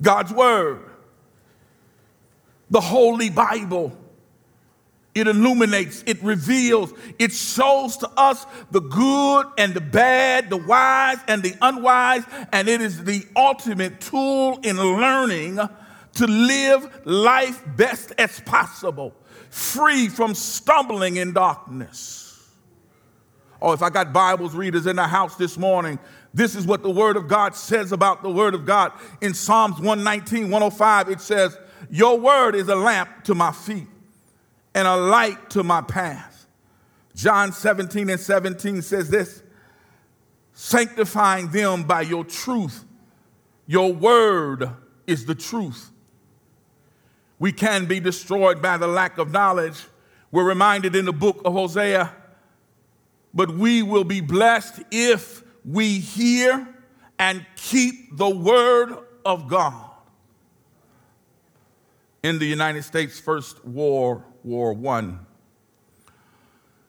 God's 0.02 0.32
word, 0.32 0.90
the 2.70 2.82
Holy 2.82 3.30
Bible, 3.30 3.98
it 5.18 5.28
illuminates, 5.28 6.04
it 6.06 6.22
reveals, 6.24 6.94
it 7.18 7.32
shows 7.32 7.98
to 7.98 8.10
us 8.18 8.46
the 8.72 8.82
good 8.82 9.48
and 9.58 9.74
the 9.74 9.82
bad, 9.82 10.50
the 10.50 10.58
wise 10.58 11.18
and 11.28 11.42
the 11.42 11.56
unwise, 11.62 12.24
and 12.52 12.68
it 12.68 12.82
is 12.82 13.04
the 13.04 13.26
ultimate 13.36 14.00
tool 14.00 14.60
in 14.64 14.78
learning 14.78 15.60
to 16.14 16.28
live 16.28 17.02
life 17.06 17.64
best 17.76 18.14
as 18.18 18.40
possible, 18.42 19.14
free 19.50 20.08
from 20.08 20.36
stumbling 20.36 21.18
in 21.18 21.34
darkness. 21.34 22.24
Oh, 23.62 23.72
if 23.72 23.82
I 23.82 23.90
got 23.90 24.14
Bibles 24.14 24.54
readers 24.54 24.86
in 24.86 24.96
the 24.98 25.08
house 25.08 25.36
this 25.36 25.58
morning, 25.58 25.98
this 26.34 26.56
is 26.56 26.68
what 26.68 26.84
the 26.84 26.92
Word 26.92 27.18
of 27.18 27.28
God 27.28 27.56
says 27.56 27.92
about 27.92 28.22
the 28.22 28.30
Word 28.30 28.54
of 28.54 28.66
God. 28.66 28.92
In 29.22 29.34
Psalms 29.34 29.76
119, 29.78 30.52
105, 30.52 31.10
it 31.10 31.22
says, 31.22 31.58
Your 31.90 32.20
Word 32.20 32.54
is 32.54 32.70
a 32.70 32.76
lamp 32.76 33.24
to 33.24 33.34
my 33.34 33.52
feet 33.52 33.88
and 34.78 34.88
a 34.88 34.96
light 34.96 35.50
to 35.50 35.64
my 35.64 35.82
path. 35.82 36.46
John 37.16 37.52
17 37.52 38.12
and 38.12 38.20
17 38.20 38.84
says 38.84 39.10
this 39.10 39.42
sanctifying 40.54 41.48
them 41.48 41.82
by 41.82 42.02
your 42.02 42.24
truth. 42.24 42.86
Your 43.66 43.92
word 43.92 44.70
is 45.08 45.26
the 45.26 45.34
truth. 45.34 45.90
We 47.40 47.52
can 47.52 47.88
be 47.88 48.00
destroyed 48.00 48.62
by 48.62 48.78
the 48.78 48.86
lack 48.86 49.18
of 49.18 49.32
knowledge. 49.32 49.84
We're 50.32 50.48
reminded 50.48 50.96
in 50.96 51.06
the 51.06 51.14
book 51.14 51.42
of 51.44 51.54
Hosea, 51.54 52.14
but 53.34 53.50
we 53.50 53.82
will 53.82 54.04
be 54.04 54.22
blessed 54.22 54.80
if 54.92 55.42
we 55.66 55.98
hear 55.98 56.68
and 57.18 57.44
keep 57.56 58.16
the 58.16 58.30
word 58.30 58.96
of 59.26 59.48
God. 59.48 59.90
In 62.22 62.38
the 62.38 62.46
United 62.46 62.84
States 62.84 63.20
First 63.20 63.66
War 63.66 64.24
War 64.48 64.76
I. 64.88 65.14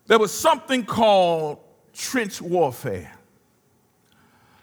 There 0.07 0.19
was 0.19 0.33
something 0.33 0.85
called 0.85 1.59
trench 1.93 2.41
warfare. 2.41 3.13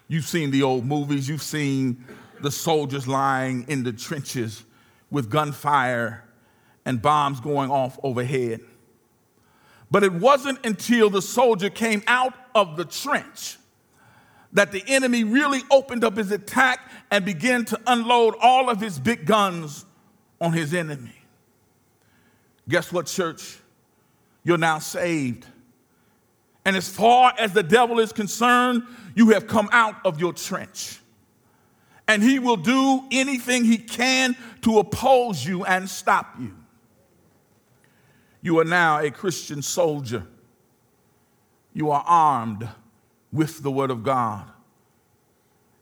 You've 0.08 0.24
seen 0.24 0.50
the 0.50 0.62
old 0.62 0.86
movies, 0.86 1.28
you've 1.28 1.42
seen 1.42 2.04
the 2.40 2.50
soldiers 2.50 3.06
lying 3.06 3.66
in 3.68 3.82
the 3.82 3.92
trenches 3.92 4.64
with 5.10 5.30
gunfire 5.30 6.24
and 6.84 7.02
bombs 7.02 7.40
going 7.40 7.70
off 7.70 7.98
overhead. 8.02 8.60
But 9.90 10.02
it 10.02 10.12
wasn't 10.12 10.64
until 10.64 11.10
the 11.10 11.22
soldier 11.22 11.70
came 11.70 12.02
out 12.06 12.34
of 12.54 12.76
the 12.76 12.84
trench 12.84 13.58
that 14.52 14.72
the 14.72 14.82
enemy 14.86 15.22
really 15.22 15.60
opened 15.70 16.02
up 16.02 16.16
his 16.16 16.30
attack 16.30 16.90
and 17.10 17.24
began 17.24 17.64
to 17.66 17.80
unload 17.86 18.34
all 18.40 18.70
of 18.70 18.80
his 18.80 18.98
big 18.98 19.26
guns 19.26 19.84
on 20.40 20.52
his 20.52 20.72
enemy. 20.72 21.15
Guess 22.68 22.92
what, 22.92 23.06
church? 23.06 23.58
You're 24.44 24.58
now 24.58 24.78
saved. 24.78 25.46
And 26.64 26.76
as 26.76 26.88
far 26.88 27.32
as 27.38 27.52
the 27.52 27.62
devil 27.62 28.00
is 28.00 28.12
concerned, 28.12 28.82
you 29.14 29.30
have 29.30 29.46
come 29.46 29.68
out 29.72 29.94
of 30.04 30.20
your 30.20 30.32
trench. 30.32 31.00
And 32.08 32.22
he 32.22 32.38
will 32.38 32.56
do 32.56 33.04
anything 33.10 33.64
he 33.64 33.78
can 33.78 34.36
to 34.62 34.78
oppose 34.78 35.44
you 35.44 35.64
and 35.64 35.88
stop 35.88 36.36
you. 36.40 36.56
You 38.42 38.60
are 38.60 38.64
now 38.64 39.00
a 39.00 39.10
Christian 39.10 39.62
soldier. 39.62 40.24
You 41.72 41.90
are 41.90 42.04
armed 42.06 42.68
with 43.32 43.62
the 43.62 43.70
word 43.70 43.90
of 43.90 44.02
God. 44.02 44.48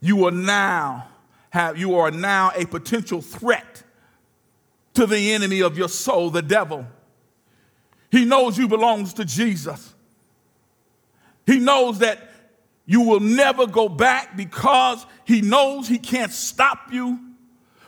You 0.00 0.24
are 0.26 0.30
now 0.30 1.08
have 1.50 1.78
you 1.78 1.94
are 1.94 2.10
now 2.10 2.50
a 2.56 2.66
potential 2.66 3.22
threat 3.22 3.84
to 4.94 5.06
the 5.06 5.32
enemy 5.32 5.60
of 5.60 5.76
your 5.76 5.88
soul, 5.88 6.30
the 6.30 6.42
devil. 6.42 6.86
He 8.10 8.24
knows 8.24 8.56
you 8.56 8.68
belongs 8.68 9.14
to 9.14 9.24
Jesus. 9.24 9.94
He 11.46 11.58
knows 11.58 11.98
that 11.98 12.30
you 12.86 13.02
will 13.02 13.20
never 13.20 13.66
go 13.66 13.88
back 13.88 14.36
because 14.36 15.04
he 15.24 15.40
knows 15.40 15.88
he 15.88 15.98
can't 15.98 16.32
stop 16.32 16.92
you 16.92 17.18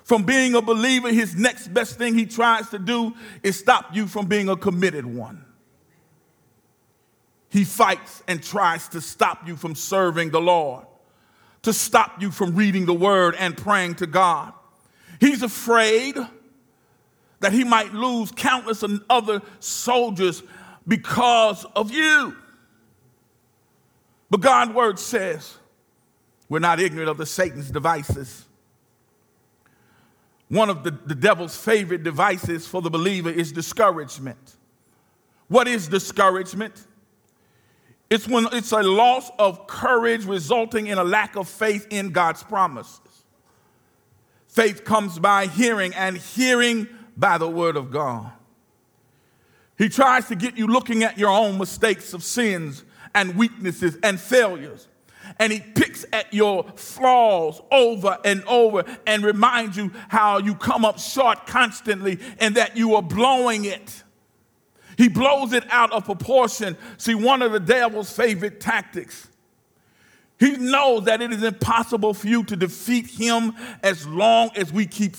from 0.04 0.24
being 0.24 0.54
a 0.54 0.62
believer. 0.62 1.12
His 1.12 1.36
next 1.36 1.72
best 1.72 1.96
thing 1.96 2.14
he 2.14 2.26
tries 2.26 2.68
to 2.70 2.78
do 2.78 3.14
is 3.42 3.58
stop 3.58 3.94
you 3.94 4.06
from 4.06 4.26
being 4.26 4.48
a 4.48 4.56
committed 4.56 5.06
one. 5.06 5.44
He 7.48 7.64
fights 7.64 8.22
and 8.26 8.42
tries 8.42 8.88
to 8.88 9.00
stop 9.00 9.46
you 9.46 9.56
from 9.56 9.74
serving 9.74 10.30
the 10.30 10.40
Lord, 10.40 10.84
to 11.62 11.72
stop 11.72 12.20
you 12.20 12.30
from 12.30 12.54
reading 12.54 12.86
the 12.86 12.94
word 12.94 13.34
and 13.38 13.56
praying 13.56 13.96
to 13.96 14.06
God. 14.06 14.52
He's 15.20 15.42
afraid 15.42 16.16
that 17.40 17.52
he 17.52 17.64
might 17.64 17.92
lose 17.92 18.30
countless 18.30 18.84
other 19.10 19.42
soldiers 19.60 20.42
because 20.86 21.64
of 21.76 21.90
you. 21.90 22.36
But 24.30 24.40
God's 24.40 24.72
word 24.72 24.98
says 24.98 25.56
we're 26.48 26.58
not 26.58 26.80
ignorant 26.80 27.10
of 27.10 27.18
the 27.18 27.26
Satan's 27.26 27.70
devices. 27.70 28.44
One 30.48 30.70
of 30.70 30.84
the, 30.84 30.92
the 30.92 31.14
devil's 31.14 31.56
favorite 31.56 32.04
devices 32.04 32.66
for 32.66 32.80
the 32.80 32.90
believer 32.90 33.30
is 33.30 33.50
discouragement. 33.50 34.56
What 35.48 35.66
is 35.66 35.88
discouragement? 35.88 36.86
It's 38.08 38.28
when 38.28 38.46
it's 38.52 38.70
a 38.70 38.82
loss 38.82 39.30
of 39.38 39.66
courage 39.66 40.24
resulting 40.24 40.86
in 40.86 40.98
a 40.98 41.04
lack 41.04 41.34
of 41.36 41.48
faith 41.48 41.88
in 41.90 42.10
God's 42.10 42.44
promises. 42.44 43.00
Faith 44.48 44.84
comes 44.84 45.18
by 45.18 45.46
hearing, 45.46 45.92
and 45.94 46.16
hearing 46.16 46.88
by 47.16 47.38
the 47.38 47.48
word 47.48 47.76
of 47.76 47.90
God. 47.90 48.30
He 49.78 49.88
tries 49.88 50.28
to 50.28 50.34
get 50.34 50.56
you 50.56 50.66
looking 50.66 51.02
at 51.02 51.18
your 51.18 51.30
own 51.30 51.58
mistakes 51.58 52.14
of 52.14 52.22
sins 52.22 52.84
and 53.14 53.36
weaknesses 53.36 53.98
and 54.02 54.18
failures. 54.18 54.88
And 55.38 55.52
he 55.52 55.60
picks 55.60 56.06
at 56.12 56.32
your 56.32 56.64
flaws 56.76 57.60
over 57.70 58.16
and 58.24 58.44
over 58.44 58.84
and 59.06 59.24
reminds 59.24 59.76
you 59.76 59.92
how 60.08 60.38
you 60.38 60.54
come 60.54 60.84
up 60.84 60.98
short 60.98 61.46
constantly 61.46 62.18
and 62.38 62.54
that 62.54 62.76
you 62.76 62.94
are 62.94 63.02
blowing 63.02 63.64
it. 63.64 64.04
He 64.96 65.08
blows 65.08 65.52
it 65.52 65.64
out 65.70 65.92
of 65.92 66.04
proportion. 66.04 66.76
See, 66.96 67.14
one 67.14 67.42
of 67.42 67.52
the 67.52 67.60
devil's 67.60 68.10
favorite 68.10 68.60
tactics 68.60 69.28
he 70.38 70.52
knows 70.52 71.04
that 71.04 71.22
it 71.22 71.32
is 71.32 71.42
impossible 71.42 72.12
for 72.12 72.26
you 72.26 72.44
to 72.44 72.56
defeat 72.56 73.06
him 73.06 73.54
as 73.82 74.06
long 74.06 74.50
as 74.54 74.70
we 74.70 74.86
keep 74.86 75.16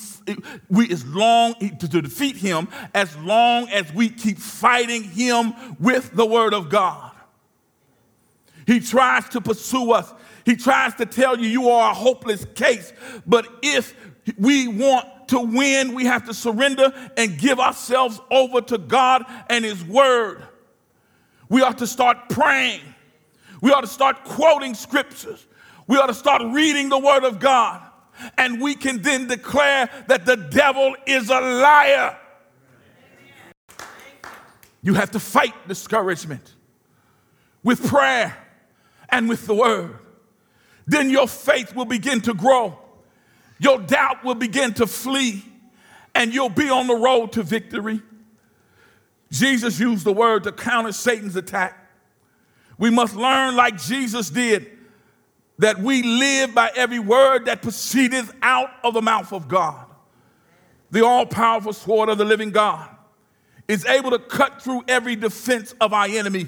we 0.70 0.90
as 0.92 1.04
long 1.06 1.54
to, 1.54 1.88
to 1.88 2.02
defeat 2.02 2.36
him 2.36 2.68
as 2.94 3.16
long 3.18 3.68
as 3.68 3.92
we 3.92 4.10
keep 4.10 4.38
fighting 4.38 5.02
him 5.02 5.54
with 5.80 6.14
the 6.14 6.24
word 6.24 6.54
of 6.54 6.68
God. 6.68 7.10
He 8.66 8.78
tries 8.80 9.28
to 9.30 9.40
pursue 9.40 9.92
us. 9.92 10.12
He 10.44 10.54
tries 10.54 10.94
to 10.96 11.06
tell 11.06 11.38
you 11.38 11.48
you 11.48 11.68
are 11.70 11.90
a 11.90 11.94
hopeless 11.94 12.44
case. 12.54 12.92
But 13.26 13.48
if 13.62 13.94
we 14.38 14.68
want 14.68 15.28
to 15.28 15.40
win, 15.40 15.94
we 15.94 16.04
have 16.04 16.26
to 16.26 16.34
surrender 16.34 16.92
and 17.16 17.38
give 17.38 17.58
ourselves 17.58 18.20
over 18.30 18.60
to 18.60 18.78
God 18.78 19.24
and 19.50 19.64
his 19.64 19.82
word. 19.84 20.46
We 21.48 21.62
ought 21.62 21.78
to 21.78 21.86
start 21.86 22.28
praying 22.28 22.82
we 23.60 23.72
ought 23.72 23.80
to 23.82 23.86
start 23.86 24.24
quoting 24.24 24.74
scriptures. 24.74 25.46
We 25.86 25.96
ought 25.96 26.06
to 26.06 26.14
start 26.14 26.42
reading 26.42 26.88
the 26.88 26.98
word 26.98 27.24
of 27.24 27.40
God. 27.40 27.82
And 28.36 28.60
we 28.60 28.74
can 28.74 29.02
then 29.02 29.26
declare 29.26 29.88
that 30.08 30.26
the 30.26 30.36
devil 30.36 30.94
is 31.06 31.30
a 31.30 31.40
liar. 31.40 32.16
You 34.82 34.94
have 34.94 35.10
to 35.12 35.20
fight 35.20 35.54
discouragement 35.66 36.54
with 37.62 37.86
prayer 37.86 38.36
and 39.08 39.28
with 39.28 39.46
the 39.46 39.54
word. 39.54 39.98
Then 40.86 41.10
your 41.10 41.28
faith 41.28 41.74
will 41.74 41.84
begin 41.84 42.20
to 42.22 42.34
grow. 42.34 42.78
Your 43.58 43.78
doubt 43.78 44.24
will 44.24 44.34
begin 44.34 44.72
to 44.74 44.86
flee, 44.86 45.44
and 46.14 46.32
you'll 46.32 46.48
be 46.48 46.70
on 46.70 46.86
the 46.86 46.94
road 46.94 47.32
to 47.32 47.42
victory. 47.42 48.00
Jesus 49.30 49.78
used 49.78 50.04
the 50.04 50.12
word 50.12 50.44
to 50.44 50.52
counter 50.52 50.92
Satan's 50.92 51.36
attack. 51.36 51.77
We 52.78 52.90
must 52.90 53.16
learn, 53.16 53.56
like 53.56 53.76
Jesus 53.76 54.30
did, 54.30 54.70
that 55.58 55.78
we 55.80 56.02
live 56.02 56.54
by 56.54 56.70
every 56.74 57.00
word 57.00 57.46
that 57.46 57.62
proceedeth 57.62 58.32
out 58.40 58.70
of 58.84 58.94
the 58.94 59.02
mouth 59.02 59.32
of 59.32 59.48
God. 59.48 59.86
The 60.90 61.04
all 61.04 61.26
powerful 61.26 61.72
sword 61.72 62.08
of 62.08 62.16
the 62.16 62.24
living 62.24 62.50
God 62.50 62.88
is 63.66 63.84
able 63.84 64.12
to 64.12 64.18
cut 64.18 64.62
through 64.62 64.84
every 64.88 65.16
defense 65.16 65.74
of 65.80 65.92
our 65.92 66.06
enemy. 66.06 66.46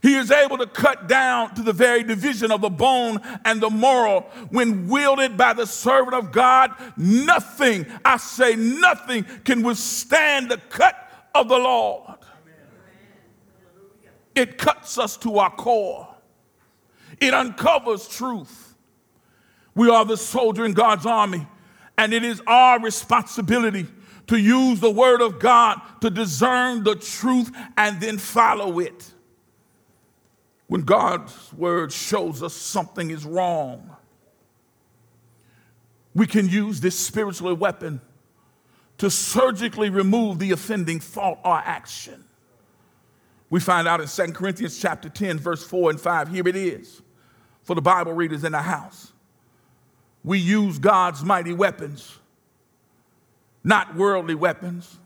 He 0.00 0.14
is 0.14 0.30
able 0.30 0.58
to 0.58 0.66
cut 0.66 1.08
down 1.08 1.54
to 1.56 1.62
the 1.62 1.72
very 1.72 2.04
division 2.04 2.52
of 2.52 2.60
the 2.60 2.70
bone 2.70 3.18
and 3.44 3.60
the 3.60 3.70
marrow. 3.70 4.26
When 4.50 4.88
wielded 4.88 5.36
by 5.36 5.54
the 5.54 5.66
servant 5.66 6.14
of 6.14 6.30
God, 6.30 6.72
nothing, 6.96 7.84
I 8.04 8.18
say 8.18 8.54
nothing, 8.54 9.24
can 9.44 9.62
withstand 9.64 10.50
the 10.50 10.58
cut 10.58 10.94
of 11.34 11.48
the 11.48 11.58
Lord. 11.58 12.17
It 14.38 14.56
cuts 14.56 14.98
us 14.98 15.16
to 15.18 15.38
our 15.38 15.50
core. 15.50 16.06
It 17.20 17.34
uncovers 17.34 18.06
truth. 18.06 18.76
We 19.74 19.90
are 19.90 20.04
the 20.04 20.16
soldier 20.16 20.64
in 20.64 20.74
God's 20.74 21.06
army, 21.06 21.44
and 21.96 22.12
it 22.14 22.22
is 22.22 22.40
our 22.46 22.80
responsibility 22.80 23.88
to 24.28 24.38
use 24.38 24.78
the 24.78 24.92
word 24.92 25.22
of 25.22 25.40
God 25.40 25.80
to 26.02 26.10
discern 26.10 26.84
the 26.84 26.94
truth 26.94 27.50
and 27.76 28.00
then 28.00 28.16
follow 28.16 28.78
it. 28.78 29.12
When 30.68 30.82
God's 30.82 31.52
word 31.54 31.92
shows 31.92 32.40
us 32.40 32.54
something 32.54 33.10
is 33.10 33.24
wrong, 33.24 33.90
we 36.14 36.28
can 36.28 36.48
use 36.48 36.80
this 36.80 36.96
spiritual 36.96 37.54
weapon 37.54 38.00
to 38.98 39.10
surgically 39.10 39.90
remove 39.90 40.38
the 40.38 40.52
offending 40.52 41.00
thought 41.00 41.40
or 41.44 41.56
action. 41.56 42.22
We 43.50 43.60
find 43.60 43.88
out 43.88 44.00
in 44.00 44.08
2 44.08 44.32
Corinthians 44.32 44.78
chapter 44.78 45.08
10, 45.08 45.38
verse 45.38 45.64
4 45.64 45.90
and 45.90 46.00
5. 46.00 46.28
Here 46.28 46.46
it 46.46 46.56
is 46.56 47.02
for 47.62 47.74
the 47.74 47.82
Bible 47.82 48.12
readers 48.12 48.44
in 48.44 48.52
the 48.52 48.62
house. 48.62 49.12
We 50.24 50.38
use 50.38 50.78
God's 50.78 51.24
mighty 51.24 51.54
weapons, 51.54 52.18
not 53.64 53.94
worldly 53.94 54.34
weapons, 54.34 54.98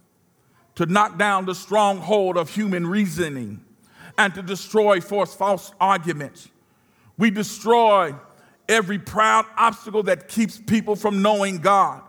to 0.75 0.87
knock 0.87 1.19
down 1.19 1.47
the 1.47 1.55
stronghold 1.55 2.37
of 2.37 2.51
human 2.51 2.87
reasoning 2.87 3.65
and 4.19 4.35
to 4.35 4.43
destroy 4.43 5.01
false, 5.01 5.73
arguments. 5.81 6.49
We 7.19 7.31
destroy 7.31 8.15
every 8.69 8.99
proud 8.99 9.47
obstacle 9.57 10.03
that 10.05 10.29
keeps 10.29 10.59
people 10.59 10.97
from 10.97 11.23
knowing 11.23 11.59
God. 11.59 12.03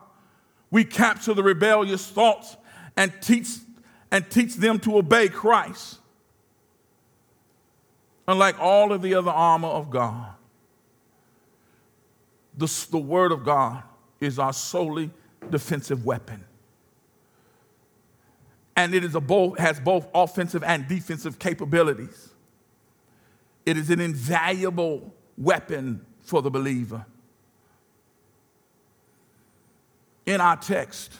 We 0.71 0.85
capture 0.85 1.33
the 1.33 1.43
rebellious 1.43 2.07
thoughts 2.07 2.55
and 2.97 3.13
teach, 3.21 3.49
and 4.11 4.29
teach 4.29 4.55
them 4.55 4.79
to 4.79 4.97
obey 4.97 5.27
Christ. 5.27 5.99
Unlike 8.27 8.59
all 8.59 8.93
of 8.93 9.01
the 9.01 9.15
other 9.15 9.31
armor 9.31 9.67
of 9.67 9.89
God, 9.89 10.33
the, 12.57 12.85
the 12.91 12.97
Word 12.97 13.31
of 13.31 13.43
God 13.43 13.83
is 14.21 14.39
our 14.39 14.53
solely 14.53 15.11
defensive 15.49 16.05
weapon. 16.05 16.43
And 18.75 18.93
it 18.93 19.03
is 19.03 19.13
a 19.15 19.19
both, 19.19 19.59
has 19.59 19.79
both 19.79 20.07
offensive 20.13 20.63
and 20.63 20.87
defensive 20.87 21.37
capabilities. 21.37 22.29
It 23.65 23.77
is 23.77 23.89
an 23.89 23.99
invaluable 23.99 25.13
weapon 25.37 26.05
for 26.21 26.41
the 26.41 26.49
believer. 26.49 27.05
In 30.25 30.39
our 30.39 30.55
text, 30.55 31.11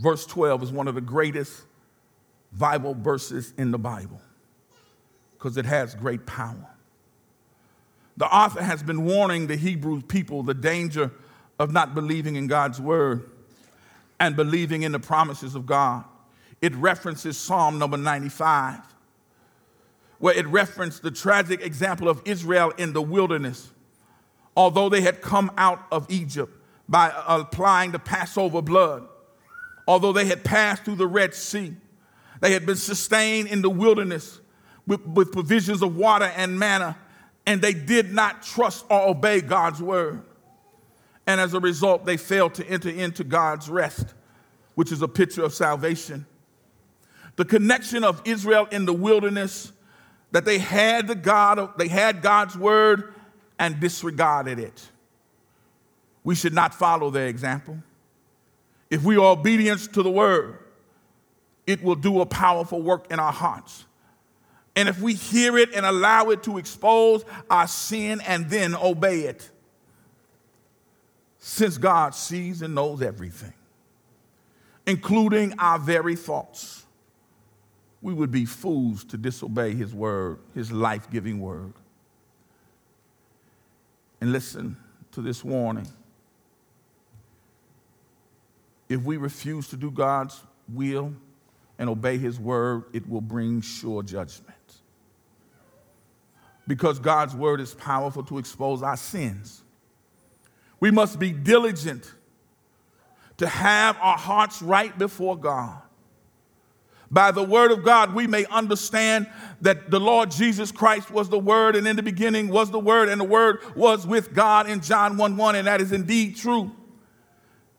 verse 0.00 0.26
12 0.26 0.64
is 0.64 0.72
one 0.72 0.88
of 0.88 0.96
the 0.96 1.00
greatest 1.00 1.62
Bible 2.52 2.94
verses 2.94 3.54
in 3.56 3.70
the 3.70 3.78
Bible 3.78 4.20
because 5.46 5.56
it 5.56 5.64
has 5.64 5.94
great 5.94 6.26
power. 6.26 6.66
The 8.16 8.26
author 8.26 8.60
has 8.60 8.82
been 8.82 9.04
warning 9.04 9.46
the 9.46 9.54
Hebrew 9.54 10.02
people 10.02 10.42
the 10.42 10.54
danger 10.54 11.12
of 11.60 11.70
not 11.70 11.94
believing 11.94 12.34
in 12.34 12.48
God's 12.48 12.80
word 12.80 13.30
and 14.18 14.34
believing 14.34 14.82
in 14.82 14.90
the 14.90 14.98
promises 14.98 15.54
of 15.54 15.64
God. 15.64 16.04
It 16.60 16.74
references 16.74 17.38
Psalm 17.38 17.78
number 17.78 17.96
95, 17.96 18.80
where 20.18 20.34
it 20.34 20.48
referenced 20.48 21.04
the 21.04 21.12
tragic 21.12 21.60
example 21.60 22.08
of 22.08 22.20
Israel 22.24 22.72
in 22.76 22.92
the 22.92 23.02
wilderness. 23.02 23.70
Although 24.56 24.88
they 24.88 25.02
had 25.02 25.22
come 25.22 25.52
out 25.56 25.86
of 25.92 26.10
Egypt 26.10 26.52
by 26.88 27.12
applying 27.28 27.92
the 27.92 28.00
Passover 28.00 28.62
blood, 28.62 29.06
although 29.86 30.12
they 30.12 30.24
had 30.24 30.42
passed 30.42 30.84
through 30.84 30.96
the 30.96 31.06
Red 31.06 31.34
Sea, 31.34 31.76
they 32.40 32.52
had 32.52 32.66
been 32.66 32.74
sustained 32.74 33.46
in 33.46 33.62
the 33.62 33.70
wilderness 33.70 34.40
with, 34.86 35.04
with 35.06 35.32
provisions 35.32 35.82
of 35.82 35.96
water 35.96 36.32
and 36.36 36.58
manna, 36.58 36.96
and 37.46 37.60
they 37.60 37.74
did 37.74 38.12
not 38.12 38.42
trust 38.42 38.84
or 38.90 39.08
obey 39.08 39.40
God's 39.40 39.80
word. 39.80 40.22
And 41.26 41.40
as 41.40 41.54
a 41.54 41.60
result, 41.60 42.04
they 42.04 42.16
failed 42.16 42.54
to 42.54 42.66
enter 42.66 42.88
into 42.88 43.24
God's 43.24 43.68
rest, 43.68 44.14
which 44.74 44.92
is 44.92 45.02
a 45.02 45.08
picture 45.08 45.42
of 45.42 45.52
salvation. 45.52 46.26
The 47.36 47.44
connection 47.44 48.04
of 48.04 48.22
Israel 48.24 48.66
in 48.70 48.86
the 48.86 48.92
wilderness, 48.92 49.72
that 50.32 50.44
they 50.44 50.58
had 50.58 51.08
the 51.08 51.14
God, 51.14 51.76
they 51.78 51.88
had 51.88 52.22
God's 52.22 52.56
word 52.56 53.14
and 53.58 53.80
disregarded 53.80 54.58
it. 54.58 54.88
We 56.24 56.34
should 56.34 56.54
not 56.54 56.74
follow 56.74 57.10
their 57.10 57.28
example. 57.28 57.78
If 58.90 59.02
we 59.02 59.16
are 59.16 59.32
obedient 59.32 59.92
to 59.94 60.02
the 60.02 60.10
word, 60.10 60.58
it 61.66 61.82
will 61.82 61.94
do 61.96 62.20
a 62.20 62.26
powerful 62.26 62.80
work 62.80 63.10
in 63.10 63.18
our 63.18 63.32
hearts. 63.32 63.84
And 64.76 64.90
if 64.90 65.00
we 65.00 65.14
hear 65.14 65.56
it 65.56 65.74
and 65.74 65.86
allow 65.86 66.28
it 66.28 66.42
to 66.42 66.58
expose 66.58 67.24
our 67.48 67.66
sin 67.66 68.20
and 68.26 68.48
then 68.50 68.74
obey 68.74 69.20
it, 69.20 69.50
since 71.38 71.78
God 71.78 72.14
sees 72.14 72.60
and 72.60 72.74
knows 72.74 73.00
everything, 73.00 73.54
including 74.86 75.58
our 75.58 75.78
very 75.78 76.14
thoughts, 76.14 76.84
we 78.02 78.12
would 78.12 78.30
be 78.30 78.44
fools 78.44 79.02
to 79.04 79.16
disobey 79.16 79.74
His 79.74 79.94
word, 79.94 80.40
His 80.54 80.70
life 80.70 81.10
giving 81.10 81.40
word. 81.40 81.72
And 84.20 84.30
listen 84.30 84.76
to 85.12 85.22
this 85.22 85.42
warning. 85.42 85.88
If 88.88 89.02
we 89.02 89.16
refuse 89.16 89.68
to 89.68 89.76
do 89.76 89.90
God's 89.90 90.38
will 90.68 91.14
and 91.78 91.88
obey 91.88 92.18
His 92.18 92.38
word, 92.38 92.84
it 92.92 93.08
will 93.08 93.20
bring 93.22 93.62
sure 93.62 94.02
judgment 94.02 94.55
because 96.66 96.98
God's 96.98 97.34
word 97.34 97.60
is 97.60 97.74
powerful 97.74 98.22
to 98.24 98.38
expose 98.38 98.82
our 98.82 98.96
sins. 98.96 99.62
We 100.80 100.90
must 100.90 101.18
be 101.18 101.32
diligent 101.32 102.12
to 103.38 103.46
have 103.46 103.96
our 104.00 104.16
hearts 104.16 104.62
right 104.62 104.96
before 104.98 105.36
God. 105.36 105.80
By 107.10 107.30
the 107.30 107.42
word 107.42 107.70
of 107.70 107.84
God, 107.84 108.14
we 108.14 108.26
may 108.26 108.46
understand 108.46 109.28
that 109.60 109.90
the 109.90 110.00
Lord 110.00 110.30
Jesus 110.30 110.72
Christ 110.72 111.10
was 111.10 111.28
the 111.28 111.38
word, 111.38 111.76
and 111.76 111.86
in 111.86 111.94
the 111.94 112.02
beginning 112.02 112.48
was 112.48 112.70
the 112.70 112.80
word, 112.80 113.08
and 113.08 113.20
the 113.20 113.24
word 113.24 113.60
was 113.76 114.06
with 114.06 114.34
God 114.34 114.68
in 114.68 114.80
John 114.80 115.16
1 115.16 115.36
1, 115.36 115.54
and 115.54 115.66
that 115.68 115.80
is 115.80 115.92
indeed 115.92 116.36
true. 116.36 116.74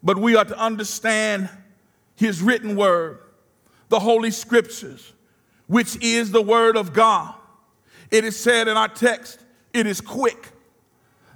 But 0.01 0.17
we 0.17 0.35
are 0.35 0.45
to 0.45 0.57
understand 0.57 1.49
his 2.15 2.41
written 2.41 2.77
word, 2.77 3.19
the 3.89 3.99
Holy 3.99 4.31
Scriptures, 4.31 5.11
which 5.67 6.01
is 6.01 6.31
the 6.31 6.41
word 6.41 6.77
of 6.77 6.93
God. 6.93 7.35
It 8.11 8.23
is 8.23 8.39
said 8.39 8.67
in 8.67 8.77
our 8.77 8.87
text, 8.87 9.39
it 9.73 9.85
is 9.85 10.01
quick, 10.01 10.51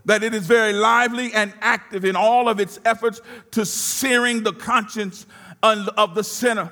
that 0.05 0.23
it 0.23 0.33
is 0.33 0.47
very 0.47 0.73
lively 0.73 1.33
and 1.33 1.53
active 1.61 2.05
in 2.05 2.15
all 2.15 2.49
of 2.49 2.59
its 2.59 2.79
efforts 2.85 3.21
to 3.51 3.65
searing 3.65 4.43
the 4.43 4.53
conscience 4.53 5.25
of 5.61 6.15
the 6.15 6.23
sinner 6.23 6.71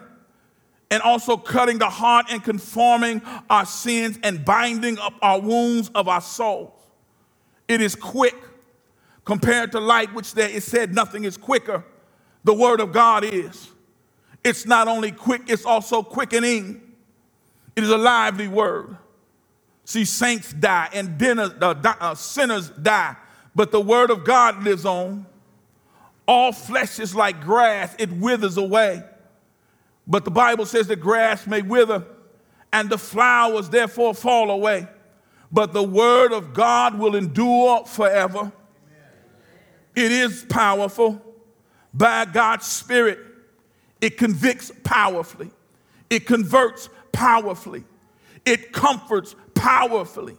and 0.92 1.04
also 1.04 1.38
cutting 1.38 1.78
the 1.78 1.90
heart 1.90 2.26
and 2.32 2.44
conforming 2.44 3.22
our 3.50 3.66
sins 3.66 4.18
and 4.24 4.44
binding 4.44 4.98
up 4.98 5.14
our 5.22 5.40
wounds 5.40 5.92
of 5.94 6.08
our 6.08 6.22
souls. 6.22 6.74
It 7.68 7.82
is 7.82 7.94
quick 7.94 8.36
compared 9.26 9.72
to 9.74 9.80
light, 9.80 10.12
which 10.16 10.34
there 10.34 10.50
is 10.50 10.64
said 10.64 10.96
nothing 10.96 11.26
is 11.26 11.38
quicker. 11.38 11.86
The 12.46 12.54
word 12.54 12.80
of 12.80 12.92
God 12.92 13.24
is. 13.24 13.70
It's 14.44 14.66
not 14.66 14.88
only 14.88 15.12
quick, 15.12 15.44
it's 15.48 15.66
also 15.66 16.02
quickening. 16.02 16.82
It 17.76 17.84
is 17.84 17.92
a 17.92 17.98
lively 17.98 18.48
word. 18.48 18.98
See, 19.89 20.06
saints 20.06 20.54
die 20.54 20.88
and 20.93 21.17
dinner, 21.17 21.52
uh, 21.60 21.73
uh, 21.84 22.13
sinners 22.13 22.69
die, 22.69 23.15
but 23.56 23.71
the 23.71 23.82
word 23.82 24.12
of 24.12 24.23
God 24.23 24.63
lives 24.63 24.86
on. 24.86 25.25
All 26.28 26.52
flesh 26.52 26.99
is 26.99 27.15
like 27.15 27.41
grass, 27.41 27.95
it 27.97 28.12
withers 28.12 28.58
away. 28.58 29.02
But 30.06 30.25
the 30.25 30.30
Bible 30.30 30.67
says 30.67 30.86
the 30.86 30.95
grass 30.95 31.47
may 31.47 31.63
wither 31.63 32.06
and 32.71 32.88
the 32.88 32.99
flowers 32.99 33.67
therefore 33.69 34.13
fall 34.13 34.52
away. 34.52 34.88
But 35.52 35.73
the 35.73 35.82
word 35.82 36.34
of 36.34 36.54
God 36.54 36.99
will 36.99 37.15
endure 37.15 37.84
forever. 37.86 38.52
It 39.95 40.12
is 40.12 40.45
powerful 40.47 41.19
by 41.95 42.25
God's 42.25 42.67
Spirit. 42.67 43.17
It 44.02 44.19
convicts 44.19 44.71
powerfully, 44.84 45.49
it 46.12 46.28
converts 46.28 46.89
powerfully, 47.12 47.86
it 48.45 48.71
comforts 48.71 49.36
powerfully. 49.60 50.38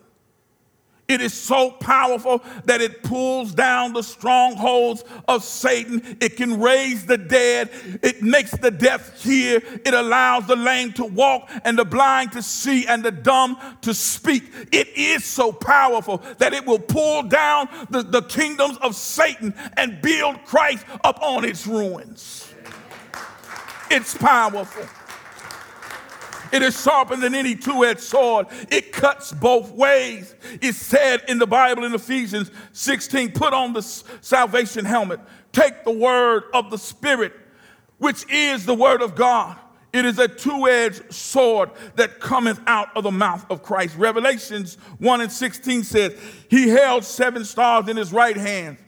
It 1.11 1.20
is 1.20 1.35
so 1.35 1.72
powerful 1.72 2.40
that 2.66 2.80
it 2.80 3.02
pulls 3.02 3.52
down 3.52 3.92
the 3.92 4.02
strongholds 4.02 5.02
of 5.26 5.42
Satan. 5.42 6.16
It 6.20 6.37
can 6.37 6.61
raise 6.61 7.04
the 7.04 7.18
dead. 7.18 7.70
It 8.00 8.22
makes 8.22 8.52
the 8.52 8.70
deaf 8.70 9.20
hear. 9.20 9.61
It 9.85 9.92
allows 9.92 10.46
the 10.46 10.54
lame 10.54 10.92
to 10.92 11.04
walk 11.04 11.50
and 11.64 11.76
the 11.76 11.85
blind 11.85 12.30
to 12.33 12.42
see 12.42 12.87
and 12.87 13.02
the 13.02 13.11
dumb 13.11 13.59
to 13.80 13.92
speak. 13.92 14.44
It 14.70 14.87
is 14.96 15.24
so 15.24 15.50
powerful 15.50 16.22
that 16.38 16.52
it 16.52 16.64
will 16.64 16.78
pull 16.78 17.24
down 17.24 17.68
the, 17.90 18.02
the 18.02 18.22
kingdoms 18.22 18.78
of 18.78 18.94
Satan 18.94 19.52
and 19.76 20.00
build 20.00 20.44
Christ 20.44 20.87
upon 21.02 21.44
its 21.44 21.66
ruins. 21.66 22.54
It's 23.90 24.16
powerful. 24.16 24.87
It 26.52 26.62
is 26.62 26.80
sharper 26.80 27.16
than 27.16 27.34
any 27.34 27.54
two 27.54 27.84
edged 27.84 28.00
sword. 28.00 28.46
It 28.70 28.92
cuts 28.92 29.32
both 29.32 29.72
ways. 29.72 30.34
It's 30.60 30.78
said 30.78 31.22
in 31.28 31.38
the 31.38 31.46
Bible 31.46 31.84
in 31.84 31.94
Ephesians 31.94 32.50
16 32.72 33.32
put 33.32 33.52
on 33.52 33.72
the 33.72 33.82
salvation 33.82 34.84
helmet, 34.84 35.20
take 35.52 35.84
the 35.84 35.90
word 35.90 36.44
of 36.52 36.70
the 36.70 36.78
Spirit, 36.78 37.32
which 37.98 38.28
is 38.30 38.66
the 38.66 38.74
word 38.74 39.02
of 39.02 39.14
God. 39.14 39.56
It 39.92 40.04
is 40.04 40.18
a 40.20 40.28
two 40.28 40.68
edged 40.68 41.12
sword 41.12 41.70
that 41.96 42.20
cometh 42.20 42.60
out 42.66 42.96
of 42.96 43.02
the 43.02 43.10
mouth 43.10 43.44
of 43.50 43.62
Christ. 43.62 43.96
Revelations 43.96 44.76
1 44.98 45.20
and 45.20 45.32
16 45.32 45.82
says, 45.82 46.16
He 46.48 46.68
held 46.68 47.04
seven 47.04 47.44
stars 47.44 47.88
in 47.88 47.96
his 47.96 48.12
right 48.12 48.36
hand 48.36 48.78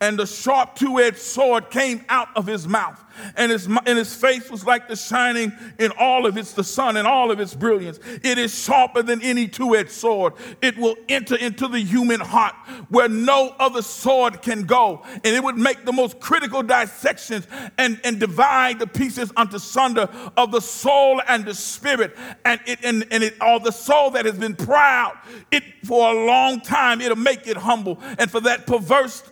and 0.00 0.18
the 0.18 0.26
sharp 0.26 0.74
two 0.74 0.98
edged 0.98 1.18
sword 1.18 1.70
came 1.70 2.04
out 2.08 2.28
of 2.36 2.46
his 2.46 2.66
mouth. 2.66 3.01
And 3.36 3.52
his, 3.52 3.66
and 3.66 3.98
his 3.98 4.14
face 4.14 4.50
was 4.50 4.64
like 4.64 4.88
the 4.88 4.96
shining 4.96 5.52
in 5.78 5.92
all 5.98 6.26
of 6.26 6.36
its, 6.36 6.52
the 6.52 6.64
sun 6.64 6.96
and 6.96 7.06
all 7.06 7.30
of 7.30 7.40
its 7.40 7.54
brilliance. 7.54 7.98
It 8.22 8.38
is 8.38 8.56
sharper 8.56 9.02
than 9.02 9.22
any 9.22 9.48
two 9.48 9.74
edged 9.76 9.90
sword. 9.90 10.34
It 10.60 10.76
will 10.76 10.96
enter 11.08 11.36
into 11.36 11.68
the 11.68 11.80
human 11.80 12.20
heart 12.20 12.54
where 12.88 13.08
no 13.08 13.54
other 13.58 13.82
sword 13.82 14.42
can 14.42 14.64
go. 14.64 15.02
And 15.12 15.26
it 15.26 15.42
would 15.42 15.58
make 15.58 15.84
the 15.84 15.92
most 15.92 16.20
critical 16.20 16.62
dissections 16.62 17.46
and, 17.78 18.00
and 18.04 18.18
divide 18.20 18.78
the 18.78 18.86
pieces 18.86 19.32
unto 19.36 19.58
sunder 19.58 20.08
of 20.36 20.52
the 20.52 20.60
soul 20.60 21.20
and 21.28 21.44
the 21.44 21.54
spirit. 21.54 22.16
And 22.44 22.60
it, 22.66 22.78
and, 22.84 23.06
and 23.10 23.22
it, 23.22 23.40
all 23.40 23.60
the 23.60 23.72
soul 23.72 24.10
that 24.12 24.24
has 24.24 24.38
been 24.38 24.56
proud, 24.56 25.18
it 25.50 25.62
for 25.84 26.12
a 26.12 26.26
long 26.26 26.60
time, 26.60 27.00
it'll 27.00 27.16
make 27.16 27.46
it 27.46 27.56
humble. 27.56 27.98
And 28.18 28.30
for 28.30 28.40
that 28.40 28.66
perverse 28.66 29.22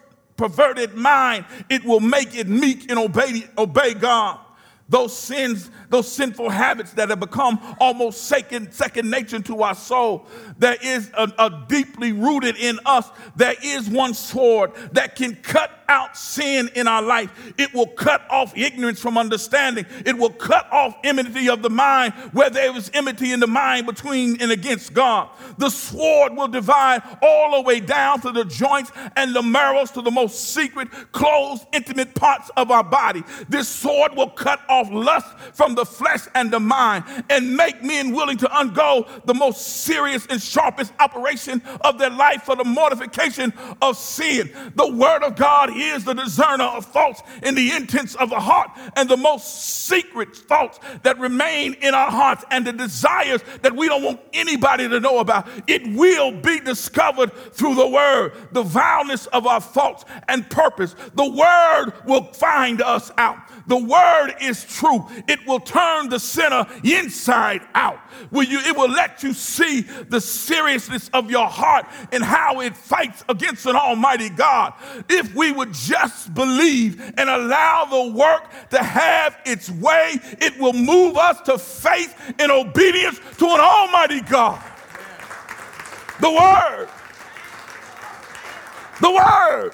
perverted 0.40 0.94
mind, 0.94 1.44
it 1.68 1.84
will 1.84 2.00
make 2.00 2.34
it 2.34 2.48
meek 2.48 2.90
and 2.90 2.98
obey, 2.98 3.44
obey 3.58 3.92
God. 3.92 4.38
Those 4.88 5.14
sins, 5.16 5.70
those 5.90 6.10
sinful 6.10 6.48
habits 6.48 6.94
that 6.94 7.10
have 7.10 7.20
become 7.20 7.60
almost 7.78 8.24
second, 8.24 8.72
second 8.72 9.10
nature 9.10 9.40
to 9.40 9.62
our 9.62 9.74
soul, 9.74 10.26
there 10.58 10.78
is 10.82 11.10
a, 11.12 11.30
a 11.38 11.66
deeply 11.68 12.12
rooted 12.12 12.56
in 12.56 12.80
us. 12.86 13.10
There 13.36 13.54
is 13.62 13.90
one 13.90 14.14
sword 14.14 14.72
that 14.92 15.14
can 15.14 15.36
cut 15.36 15.70
out 15.90 16.16
sin 16.16 16.70
in 16.76 16.86
our 16.86 17.02
life. 17.02 17.52
It 17.58 17.74
will 17.74 17.88
cut 17.88 18.22
off 18.30 18.56
ignorance 18.56 19.00
from 19.00 19.18
understanding. 19.18 19.84
It 20.06 20.16
will 20.16 20.30
cut 20.30 20.72
off 20.72 20.96
enmity 21.02 21.48
of 21.48 21.62
the 21.62 21.68
mind 21.68 22.14
where 22.32 22.48
there 22.48 22.74
is 22.76 22.92
enmity 22.94 23.32
in 23.32 23.40
the 23.40 23.48
mind 23.48 23.86
between 23.86 24.40
and 24.40 24.52
against 24.52 24.94
God. 24.94 25.28
The 25.58 25.68
sword 25.68 26.36
will 26.36 26.46
divide 26.46 27.02
all 27.20 27.56
the 27.56 27.62
way 27.62 27.80
down 27.80 28.20
to 28.20 28.30
the 28.30 28.44
joints 28.44 28.92
and 29.16 29.34
the 29.34 29.42
marrows 29.42 29.90
to 29.92 30.00
the 30.00 30.12
most 30.12 30.54
secret, 30.54 30.88
closed, 31.10 31.66
intimate 31.72 32.14
parts 32.14 32.50
of 32.56 32.70
our 32.70 32.84
body. 32.84 33.24
This 33.48 33.68
sword 33.68 34.14
will 34.14 34.30
cut 34.30 34.60
off 34.68 34.88
lust 34.92 35.36
from 35.54 35.74
the 35.74 35.84
flesh 35.84 36.20
and 36.36 36.52
the 36.52 36.60
mind 36.60 37.02
and 37.28 37.56
make 37.56 37.82
men 37.82 38.12
willing 38.12 38.36
to 38.38 38.56
undergo 38.56 39.08
the 39.24 39.34
most 39.34 39.84
serious 39.84 40.24
and 40.26 40.40
sharpest 40.40 40.92
operation 41.00 41.60
of 41.80 41.98
their 41.98 42.10
life 42.10 42.42
for 42.44 42.54
the 42.54 42.64
mortification 42.64 43.52
of 43.82 43.96
sin. 43.96 44.50
The 44.76 44.88
word 44.88 45.24
of 45.24 45.34
God 45.34 45.70
is 45.80 46.04
the 46.04 46.14
discerner 46.14 46.64
of 46.64 46.86
thoughts 46.86 47.22
and 47.42 47.56
the 47.56 47.72
intents 47.72 48.14
of 48.16 48.30
the 48.30 48.40
heart 48.40 48.70
and 48.96 49.08
the 49.08 49.16
most 49.16 49.84
secret 49.86 50.36
thoughts 50.36 50.78
that 51.02 51.18
remain 51.18 51.74
in 51.74 51.94
our 51.94 52.10
hearts 52.10 52.44
and 52.50 52.66
the 52.66 52.72
desires 52.72 53.42
that 53.62 53.74
we 53.74 53.88
don't 53.88 54.02
want 54.02 54.20
anybody 54.32 54.88
to 54.88 55.00
know 55.00 55.18
about. 55.18 55.48
It 55.66 55.86
will 55.96 56.32
be 56.32 56.60
discovered 56.60 57.32
through 57.52 57.74
the 57.74 57.88
word, 57.88 58.32
the 58.52 58.62
vileness 58.62 59.26
of 59.26 59.46
our 59.46 59.60
thoughts 59.60 60.04
and 60.28 60.48
purpose. 60.50 60.94
The 61.14 61.28
word 61.28 61.92
will 62.06 62.24
find 62.32 62.82
us 62.82 63.10
out. 63.16 63.38
The 63.66 63.76
word 63.76 64.34
is 64.40 64.64
true. 64.64 65.06
It 65.28 65.46
will 65.46 65.60
turn 65.60 66.08
the 66.08 66.18
sinner 66.18 66.66
inside 66.82 67.62
out. 67.74 68.00
Will 68.30 68.44
you, 68.44 68.58
it 68.60 68.76
will 68.76 68.90
let 68.90 69.22
you 69.22 69.32
see 69.32 69.82
the 69.82 70.20
seriousness 70.20 71.08
of 71.12 71.30
your 71.30 71.46
heart 71.46 71.86
and 72.12 72.22
how 72.22 72.60
it 72.60 72.76
fights 72.76 73.24
against 73.28 73.66
an 73.66 73.76
almighty 73.76 74.28
God. 74.28 74.74
If 75.08 75.34
we 75.34 75.52
would 75.52 75.69
just 75.72 76.34
believe 76.34 77.00
and 77.16 77.28
allow 77.28 77.84
the 77.84 78.12
work 78.12 78.50
to 78.70 78.78
have 78.78 79.36
its 79.44 79.70
way, 79.70 80.18
it 80.40 80.58
will 80.58 80.72
move 80.72 81.16
us 81.16 81.40
to 81.42 81.58
faith 81.58 82.14
and 82.38 82.50
obedience 82.50 83.20
to 83.38 83.46
an 83.46 83.60
almighty 83.60 84.20
God. 84.20 84.62
The 86.20 86.30
word. 86.30 86.88
The 89.00 89.10
word 89.10 89.72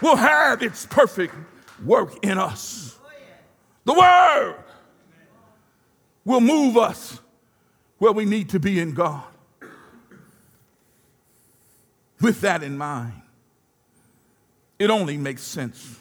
will 0.00 0.16
have 0.16 0.62
its 0.62 0.86
perfect 0.86 1.34
work 1.84 2.24
in 2.24 2.38
us. 2.38 2.98
The 3.84 3.94
Word 3.94 4.56
will 6.24 6.40
move 6.40 6.76
us 6.76 7.20
where 7.98 8.12
we 8.12 8.24
need 8.24 8.50
to 8.50 8.60
be 8.60 8.80
in 8.80 8.92
God. 8.92 9.22
With 12.20 12.40
that 12.40 12.62
in 12.62 12.76
mind, 12.76 13.22
it 14.78 14.90
only 14.90 15.16
makes 15.16 15.42
sense 15.42 15.98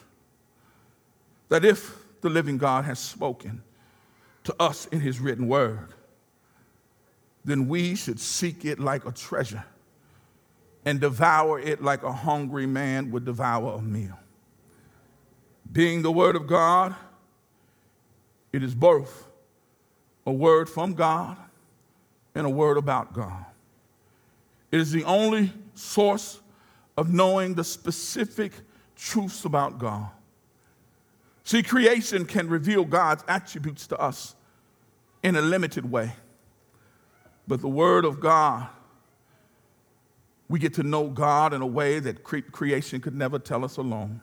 that 1.49 1.63
if 1.63 1.95
the 2.21 2.29
living 2.29 2.57
God 2.57 2.85
has 2.85 2.99
spoken 2.99 3.61
to 4.43 4.55
us 4.59 4.85
in 4.87 4.99
His 4.99 5.19
written 5.19 5.47
word, 5.47 5.93
then 7.43 7.67
we 7.67 7.95
should 7.95 8.19
seek 8.19 8.65
it 8.65 8.79
like 8.79 9.05
a 9.05 9.11
treasure 9.11 9.65
and 10.83 10.99
devour 10.99 11.59
it 11.59 11.81
like 11.83 12.03
a 12.03 12.11
hungry 12.11 12.65
man 12.65 13.11
would 13.11 13.25
devour 13.25 13.73
a 13.73 13.81
meal 13.81 14.17
being 15.75 16.01
the 16.01 16.11
Word 16.11 16.35
of 16.35 16.47
God, 16.47 16.95
it 18.53 18.63
is 18.63 18.73
both 18.73 19.27
a 20.25 20.31
word 20.31 20.69
from 20.69 20.93
God 20.93 21.37
and 22.33 22.47
a 22.47 22.49
word 22.49 22.77
about 22.77 23.13
God. 23.13 23.45
It 24.71 24.79
is 24.79 24.91
the 24.91 25.03
only 25.03 25.51
source 25.73 26.39
of 26.97 27.13
knowing 27.13 27.53
the 27.53 27.63
specific 27.63 28.53
truths 28.95 29.45
about 29.45 29.77
God. 29.77 30.09
See, 31.43 31.61
creation 31.61 32.25
can 32.25 32.47
reveal 32.49 32.85
God's 32.85 33.23
attributes 33.27 33.87
to 33.87 33.99
us 33.99 34.35
in 35.21 35.35
a 35.35 35.41
limited 35.41 35.89
way, 35.89 36.13
but 37.47 37.61
the 37.61 37.67
Word 37.67 38.05
of 38.05 38.19
God, 38.19 38.67
we 40.47 40.59
get 40.59 40.75
to 40.75 40.83
know 40.83 41.09
God 41.09 41.53
in 41.53 41.61
a 41.61 41.67
way 41.67 41.99
that 41.99 42.23
cre- 42.23 42.39
creation 42.39 43.01
could 43.01 43.15
never 43.15 43.39
tell 43.39 43.65
us 43.65 43.77
alone. 43.77 44.21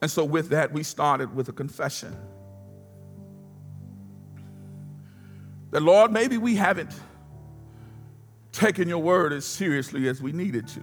And 0.00 0.10
so, 0.10 0.24
with 0.24 0.50
that, 0.50 0.72
we 0.72 0.82
started 0.82 1.34
with 1.34 1.48
a 1.48 1.52
confession 1.52 2.16
that, 5.70 5.82
Lord, 5.82 6.12
maybe 6.12 6.38
we 6.38 6.56
haven't 6.56 6.92
taken 8.56 8.88
your 8.88 8.98
word 8.98 9.32
as 9.32 9.44
seriously 9.44 10.08
as 10.08 10.20
we 10.20 10.32
needed 10.32 10.66
to. 10.68 10.82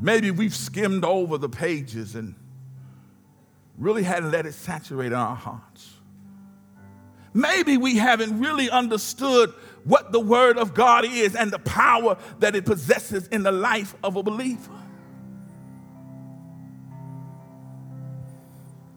Maybe 0.00 0.30
we've 0.30 0.54
skimmed 0.54 1.04
over 1.04 1.38
the 1.38 1.48
pages 1.48 2.14
and 2.14 2.34
really 3.78 4.02
hadn't 4.02 4.30
let 4.30 4.46
it 4.46 4.54
saturate 4.54 5.12
our 5.12 5.36
hearts. 5.36 5.94
Maybe 7.34 7.76
we 7.76 7.96
haven't 7.96 8.38
really 8.40 8.68
understood 8.68 9.50
what 9.84 10.12
the 10.12 10.20
Word 10.20 10.58
of 10.58 10.74
God 10.74 11.04
is 11.04 11.34
and 11.34 11.50
the 11.50 11.58
power 11.60 12.18
that 12.40 12.54
it 12.54 12.66
possesses 12.66 13.26
in 13.28 13.42
the 13.42 13.52
life 13.52 13.94
of 14.02 14.16
a 14.16 14.22
believer. 14.22 14.82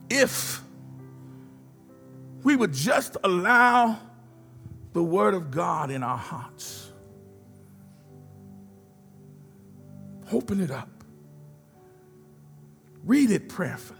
if 0.10 0.62
we 2.43 2.55
would 2.55 2.73
just 2.73 3.17
allow 3.23 3.99
the 4.93 5.03
Word 5.03 5.34
of 5.34 5.51
God 5.51 5.91
in 5.91 6.03
our 6.03 6.17
hearts, 6.17 6.85
open 10.36 10.60
it 10.60 10.71
up, 10.71 10.89
read 13.06 13.32
it 13.32 13.48
prayerfully. 13.48 14.00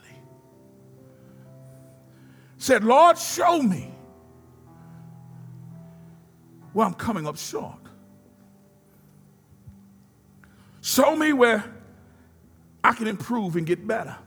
Said, 2.58 2.84
Lord, 2.84 3.18
show 3.18 3.62
me 3.62 3.94
where 6.74 6.86
I'm 6.86 6.94
coming 6.94 7.26
up 7.26 7.38
short. 7.38 7.80
Show 10.82 11.16
me 11.16 11.32
where 11.34 11.64
I 12.84 12.94
can 12.94 13.08
improve 13.08 13.56
and 13.56 13.66
get 13.66 13.88
better. 13.88 14.18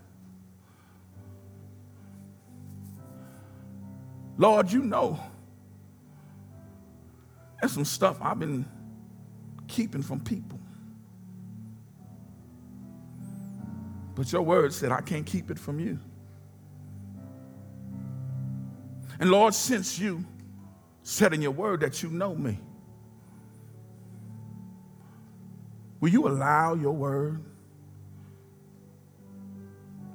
Lord, 4.37 4.71
you 4.71 4.83
know 4.83 5.19
there's 7.61 7.73
some 7.73 7.85
stuff 7.85 8.19
I've 8.21 8.39
been 8.39 8.65
keeping 9.67 10.03
from 10.03 10.21
people. 10.21 10.59
But 14.19 14.33
your 14.33 14.43
word 14.43 14.75
said 14.75 14.91
I 14.91 15.01
can't 15.01 15.25
keep 15.25 15.49
it 15.49 15.61
from 15.61 15.79
you. 15.79 15.97
And 19.21 19.31
Lord, 19.31 19.55
since 19.55 19.97
you 19.97 20.25
said 21.05 21.33
in 21.33 21.41
your 21.41 21.53
word 21.53 21.81
that 21.83 22.03
you 22.03 22.11
know 22.11 22.35
me, 22.35 22.59
will 26.01 26.09
you 26.09 26.27
allow 26.27 26.75
your 26.75 26.95
word 26.95 27.45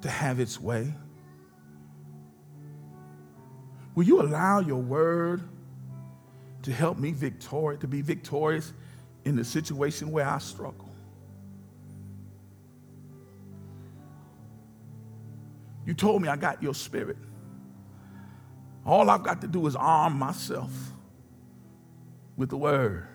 to 0.02 0.10
have 0.10 0.42
its 0.42 0.60
way? 0.60 0.94
Will 3.96 4.04
you 4.04 4.22
allow 4.22 4.60
your 4.60 4.82
word 4.82 5.48
to 6.64 6.74
help 6.74 7.00
me 7.00 7.14
victorious, 7.14 7.80
to 7.80 7.88
be 7.88 8.02
victorious 8.02 8.74
in 9.24 9.38
the 9.38 9.46
situation 9.46 10.12
where 10.12 10.28
I 10.28 10.40
struggle? 10.40 10.93
You 15.94 15.98
told 15.98 16.24
me 16.24 16.28
I 16.28 16.36
got 16.36 16.64
your 16.64 16.74
spirit. 16.74 17.18
All 18.84 19.12
I've 19.12 19.22
got 19.22 19.42
to 19.42 19.48
do 19.48 19.68
is 19.68 19.76
arm 19.76 20.18
myself 20.18 20.72
with 22.36 22.50
the 22.50 22.58
word. 22.58 23.06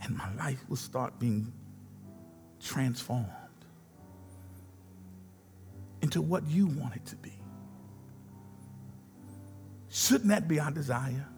And 0.00 0.16
my 0.16 0.34
life 0.36 0.64
will 0.70 0.78
start 0.78 1.18
being 1.18 1.52
transformed 2.58 3.28
into 6.00 6.22
what 6.22 6.46
you 6.46 6.66
want 6.66 6.96
it 6.96 7.04
to 7.04 7.16
be. 7.16 7.38
Shouldn't 9.90 10.28
that 10.30 10.48
be 10.48 10.58
our 10.58 10.70
desire? 10.70 11.28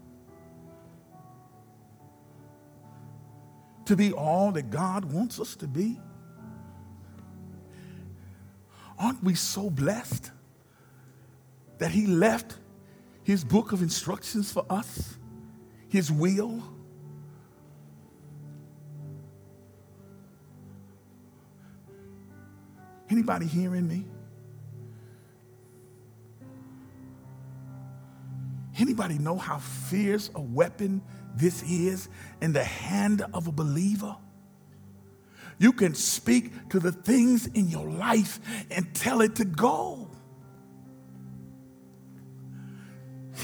To 3.87 3.97
be 3.97 4.13
all 4.13 4.53
that 4.53 4.71
God 4.71 5.07
wants 5.07 5.41
us 5.41 5.57
to 5.57 5.67
be? 5.67 5.99
Aren't 9.03 9.25
we 9.25 9.35
so 9.35 9.69
blessed 9.69 10.31
that 11.79 11.91
He 11.91 12.07
left 12.07 12.57
His 13.25 13.43
book 13.43 13.73
of 13.73 13.83
instructions 13.83 14.53
for 14.53 14.65
us, 14.71 15.19
His 15.89 16.13
will? 16.13 16.63
Anybody 23.11 23.47
hearing 23.47 23.89
me? 23.89 24.07
Anybody 28.79 29.19
know 29.19 29.37
how 29.37 29.59
fierce 29.59 30.31
a 30.37 30.41
weapon 30.41 31.03
this 31.35 31.63
is 31.65 32.09
in 32.41 32.53
the 32.53 32.65
hand 32.65 33.25
of 33.35 33.49
a 33.49 33.53
believer? 33.53 34.17
You 35.63 35.73
can 35.73 35.95
speak 35.95 36.71
to 36.71 36.81
the 36.81 36.91
things 36.91 37.47
in 37.47 37.69
your 37.69 37.89
life 37.89 38.41
and 38.69 38.93
tell 38.97 39.21
it 39.21 39.37
to 39.37 39.45
go. 39.45 40.11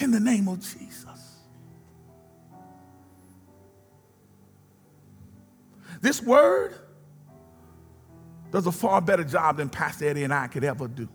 In 0.01 0.11
the 0.11 0.19
name 0.19 0.49
of 0.49 0.59
Jesus. 0.59 1.07
This 6.01 6.21
word 6.21 6.75
does 8.51 8.67
a 8.67 8.73
far 8.73 9.01
better 9.01 9.23
job 9.23 9.59
than 9.59 9.69
Pastor 9.69 10.09
Eddie 10.09 10.25
and 10.25 10.35
I 10.35 10.49
could 10.49 10.65
ever 10.65 10.89
do. 10.89 11.09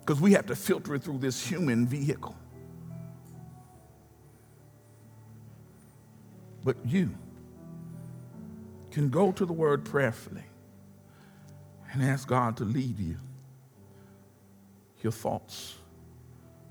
Because 0.00 0.20
we 0.20 0.32
have 0.32 0.46
to 0.46 0.56
filter 0.56 0.96
it 0.96 1.04
through 1.04 1.18
this 1.18 1.46
human 1.46 1.86
vehicle. 1.86 2.34
But 6.64 6.84
you 6.84 7.14
can 8.92 9.08
go 9.08 9.32
to 9.32 9.44
the 9.46 9.52
word 9.52 9.84
prayerfully 9.84 10.44
and 11.92 12.02
ask 12.02 12.28
God 12.28 12.58
to 12.58 12.64
lead 12.64 12.98
you, 12.98 13.16
your 15.02 15.12
thoughts, 15.12 15.76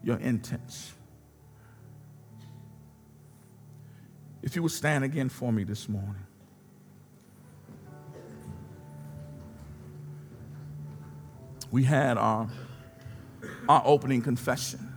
your 0.04 0.18
intents. 0.18 0.94
If 4.42 4.56
you 4.56 4.64
would 4.64 4.72
stand 4.72 5.04
again 5.04 5.30
for 5.30 5.52
me 5.52 5.64
this 5.64 5.90
morning. 5.90 6.26
We 11.72 11.84
had 11.84 12.18
our, 12.18 12.50
our 13.70 13.82
opening 13.86 14.22
confession. 14.22 14.94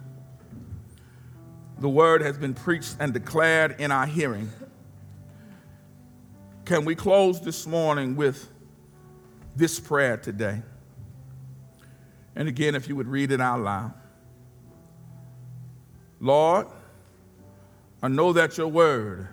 The 1.78 1.88
word 1.88 2.20
has 2.22 2.36
been 2.36 2.54
preached 2.54 2.96
and 2.98 3.12
declared 3.12 3.80
in 3.80 3.92
our 3.92 4.06
hearing. 4.06 4.50
Can 6.64 6.84
we 6.86 6.94
close 6.94 7.40
this 7.40 7.66
morning 7.66 8.16
with 8.16 8.50
this 9.54 9.78
prayer 9.78 10.16
today? 10.16 10.62
And 12.34 12.48
again, 12.48 12.74
if 12.74 12.88
you 12.88 12.96
would 12.96 13.06
read 13.06 13.32
it 13.32 13.40
out 13.40 13.60
loud. 13.60 13.92
Lord, 16.20 16.68
I 18.02 18.08
know 18.08 18.32
that 18.32 18.56
your 18.56 18.68
word 18.68 19.28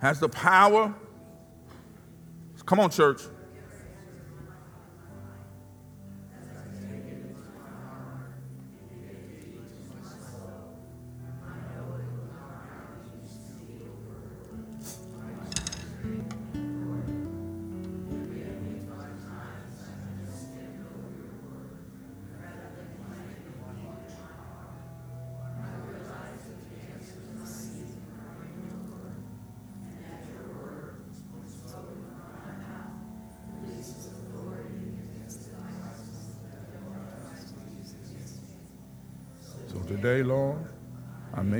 has 0.00 0.20
the 0.20 0.28
power. 0.28 0.94
Come 2.64 2.80
on, 2.80 2.90
church 2.90 3.22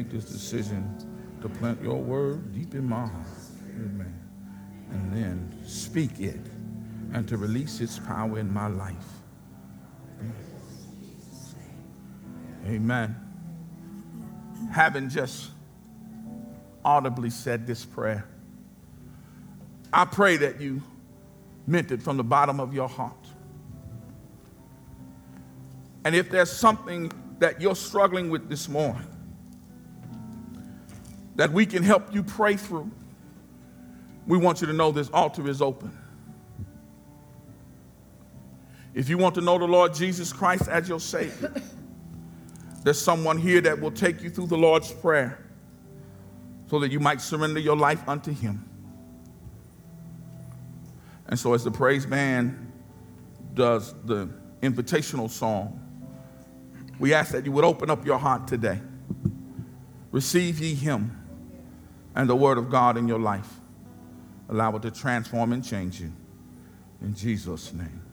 I 0.09 0.11
make 0.11 0.23
this 0.23 0.31
decision 0.31 1.37
to 1.43 1.49
plant 1.49 1.83
your 1.83 1.97
word 1.97 2.55
deep 2.55 2.75
in 2.75 2.89
my 2.89 3.07
heart. 3.07 3.27
Amen. 3.75 4.15
And 4.91 5.13
then 5.13 5.59
speak 5.67 6.19
it 6.21 6.41
and 7.13 7.29
to 7.29 7.37
release 7.37 7.81
its 7.81 7.99
power 7.99 8.39
in 8.39 8.53
my 8.53 8.69
life. 8.69 8.95
Amen. 12.67 13.17
Having 14.73 15.11
just 15.11 15.51
audibly 16.85 17.31
said 17.31 17.67
this 17.67 17.85
prayer, 17.85 18.27
I 19.93 20.07
pray 20.07 20.39
that 20.39 20.61
you 20.61 20.83
meant 21.67 21.91
it 21.93 22.03
from 22.03 22.17
the 22.17 22.25
bottom 22.25 22.61
of 22.61 22.73
your 22.73 22.89
heart. 22.89 23.27
And 26.05 26.15
if 26.15 26.31
there's 26.31 26.51
something 26.51 27.13
that 27.41 27.61
you're 27.61 27.77
struggling 27.77 28.31
with 28.31 28.49
this 28.49 28.69
morning 28.71 29.07
that 31.39 31.53
we 31.53 31.65
can 31.65 31.85
help 31.85 32.13
you 32.13 32.25
pray 32.25 32.57
through, 32.57 32.91
we 34.27 34.37
want 34.37 34.61
you 34.61 34.67
to 34.67 34.73
know 34.73 34.91
this 34.91 35.09
altar 35.11 35.49
is 35.49 35.63
open. 35.63 35.97
If 38.93 39.09
you 39.09 39.19
want 39.19 39.37
to 39.37 39.41
know 39.41 39.57
the 39.57 39.65
Lord 39.65 39.95
Jesus 39.95 40.33
Christ 40.33 40.67
as 40.67 40.89
your 40.89 40.99
Savior, 40.99 41.55
there's 42.83 43.01
someone 43.01 43.39
here 43.39 43.61
that 43.61 43.81
will 43.81 43.93
take 43.93 44.21
you 44.21 44.31
through 44.31 44.49
the 44.49 44.57
Lord's 44.57 44.91
Prayer 44.91 45.39
so 46.67 46.81
that 46.81 46.91
you 46.91 46.99
might 46.99 47.21
surrender 47.21 47.61
your 47.61 47.77
life 47.77 48.07
unto 48.09 48.33
Him. 48.33 48.69
And 51.29 51.39
so, 51.39 51.55
as 51.55 51.63
the 51.63 51.71
praise 51.71 52.05
band 52.05 52.73
does 53.55 53.95
the 54.05 54.29
invitational 54.61 55.31
song, 55.31 55.81
we 56.99 57.15
ask 57.15 57.31
that 57.31 57.45
you 57.45 57.53
would 57.53 57.65
open 57.65 57.91
up 57.91 58.05
your 58.05 58.19
heart 58.19 58.49
today. 58.49 58.81
Receive 60.11 60.59
ye 60.59 60.75
him 60.75 61.15
and 62.19 62.29
the 62.29 62.37
word 62.37 62.59
of 62.59 62.69
God 62.69 62.97
in 62.99 63.07
your 63.07 63.21
life. 63.21 63.61
Allow 64.49 64.75
it 64.77 64.83
to 64.83 64.91
transform 64.91 65.53
and 65.53 65.65
change 65.65 66.01
you. 66.01 66.13
In 67.01 67.15
Jesus' 67.15 67.73
name. 67.73 68.08